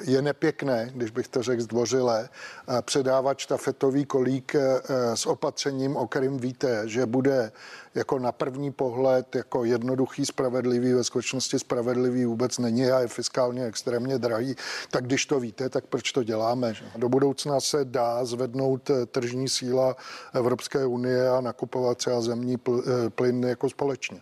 [0.00, 2.28] je nepěkné, když bych to řekl zdvořile,
[2.80, 4.56] předávat štafetový kolík
[5.14, 7.52] s opatřením, o kterým víte, že bude
[7.94, 13.64] jako na první pohled jako jednoduchý, spravedlivý, ve skutečnosti spravedlivý vůbec není a je fiskálně
[13.64, 14.56] extrémně drahý,
[14.90, 16.74] tak když to víte, tak proč to děláme?
[16.96, 19.96] Do budoucna se dá zvednout eh, tržní síla
[20.32, 24.20] Evropské unie a nakupovat třeba zemní eh, plyn jako společně.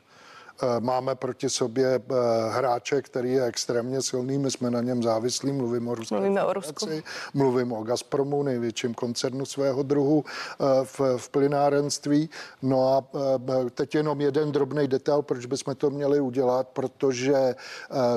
[0.63, 2.15] Eh, máme proti sobě eh,
[2.51, 6.15] hráče, který je extrémně silný, my jsme na něm závislí, mluvím o Rusku.
[6.15, 6.87] Mluvíme o Rusku.
[7.35, 12.31] Mluvím o Gazpromu, největším koncernu svého druhu eh, v, v plynárenství.
[12.63, 13.05] No a
[13.75, 17.55] teď jenom jeden drobný detail, proč bychom to měli udělat, protože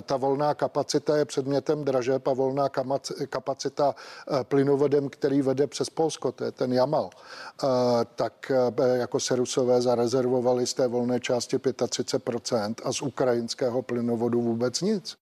[0.01, 2.69] ta volná kapacita je předmětem dražeb a volná
[3.29, 3.95] kapacita
[4.43, 7.09] plynovodem, který vede přes Polsko, to je ten Jamal,
[8.15, 8.51] tak
[8.93, 12.32] jako se Rusové zarezervovali z té volné části 35
[12.83, 15.17] a z ukrajinského plynovodu vůbec nic.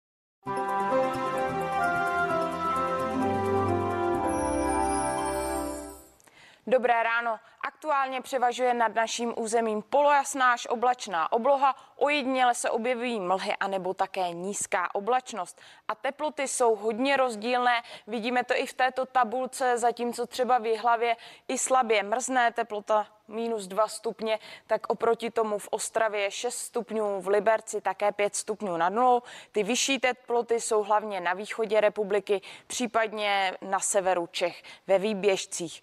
[6.70, 7.40] Dobré ráno.
[7.68, 14.32] Aktuálně převažuje nad naším územím polojasná až oblačná obloha, ojediněle se objevují mlhy anebo také
[14.34, 15.62] nízká oblačnost.
[15.88, 21.16] A teploty jsou hodně rozdílné, vidíme to i v této tabulce, zatímco třeba v Jihlavě
[21.48, 27.28] i slabě mrzné teplota minus 2 stupně, tak oproti tomu v Ostravě 6 stupňů, v
[27.28, 29.22] Liberci také 5 stupňů nad nulou.
[29.52, 35.82] Ty vyšší teploty jsou hlavně na východě republiky, případně na severu Čech, ve výběžcích.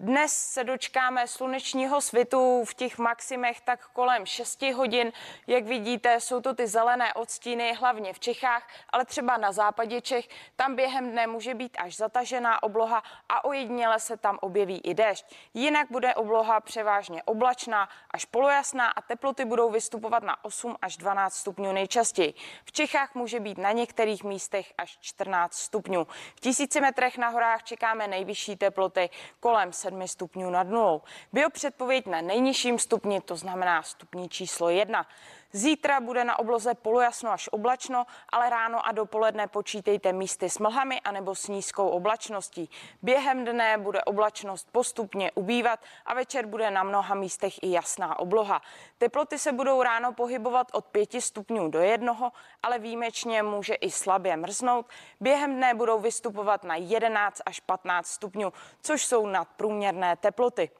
[0.00, 5.12] Dnes se dočkáme slunečního svitu v těch maximech tak kolem 6 hodin.
[5.46, 10.28] Jak vidíte, jsou to ty zelené odstíny hlavně v Čechách, ale třeba na západě Čech.
[10.56, 15.36] Tam během dne může být až zatažená obloha a ojediněle se tam objeví i déšť.
[15.54, 21.34] Jinak bude obloha převážně oblačná až polojasná a teploty budou vystupovat na 8 až 12
[21.34, 22.34] stupňů nejčastěji.
[22.64, 26.06] V Čechách může být na některých místech až 14 stupňů.
[26.36, 31.02] V tisíci metrech na horách čekáme nejvyšší teploty kolem 7 7 stupňů nad nulou.
[31.32, 35.06] Biopředpověď na nejnižším stupni, to znamená stupní číslo 1.
[35.52, 41.00] Zítra bude na obloze polojasno až oblačno, ale ráno a dopoledne počítejte místy s mlhami
[41.00, 42.70] anebo s nízkou oblačností.
[43.02, 48.62] Během dne bude oblačnost postupně ubývat a večer bude na mnoha místech i jasná obloha.
[48.98, 52.32] Teploty se budou ráno pohybovat od 5 stupňů do jednoho,
[52.62, 54.86] ale výjimečně může i slabě mrznout.
[55.20, 60.70] Během dne budou vystupovat na 11 až 15 stupňů, což jsou nadprůměrné teploty.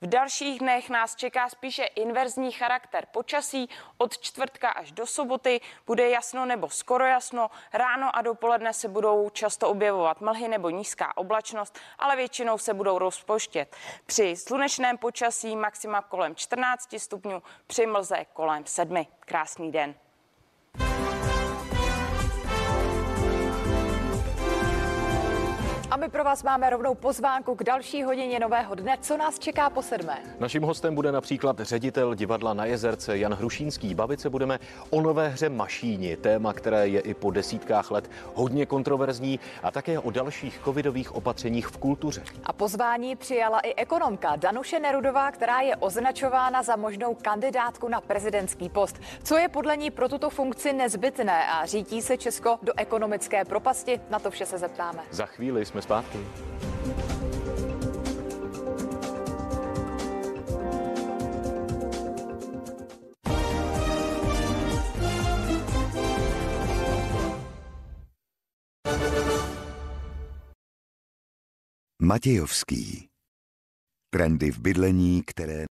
[0.00, 3.68] V dalších dnech nás čeká spíše inverzní charakter počasí.
[3.96, 7.50] Od čtvrtka až do soboty bude jasno nebo skoro jasno.
[7.72, 12.98] Ráno a dopoledne se budou často objevovat mlhy nebo nízká oblačnost, ale většinou se budou
[12.98, 13.76] rozpoštět.
[14.06, 19.06] Při slunečném počasí maxima kolem 14 stupňů, při mlze kolem 7.
[19.20, 19.94] Krásný den.
[25.90, 28.98] A my pro vás máme rovnou pozvánku k další hodině nového dne.
[29.00, 30.18] Co nás čeká po sedmé?
[30.40, 33.94] Naším hostem bude například ředitel divadla na Jezerce Jan Hrušínský.
[33.94, 34.58] Bavit se budeme
[34.90, 39.98] o nové hře Mašíni, téma, které je i po desítkách let hodně kontroverzní a také
[39.98, 42.22] o dalších covidových opatřeních v kultuře.
[42.44, 48.68] A pozvání přijala i ekonomka Danuše Nerudová, která je označována za možnou kandidátku na prezidentský
[48.68, 49.00] post.
[49.22, 54.00] Co je podle ní pro tuto funkci nezbytné a řítí se Česko do ekonomické propasti?
[54.10, 55.02] Na to vše se zeptáme.
[55.10, 56.18] Za chvíli jsme jsme zpátky.
[72.02, 73.08] Matějovský.
[74.10, 75.66] Trendy v bydlení, které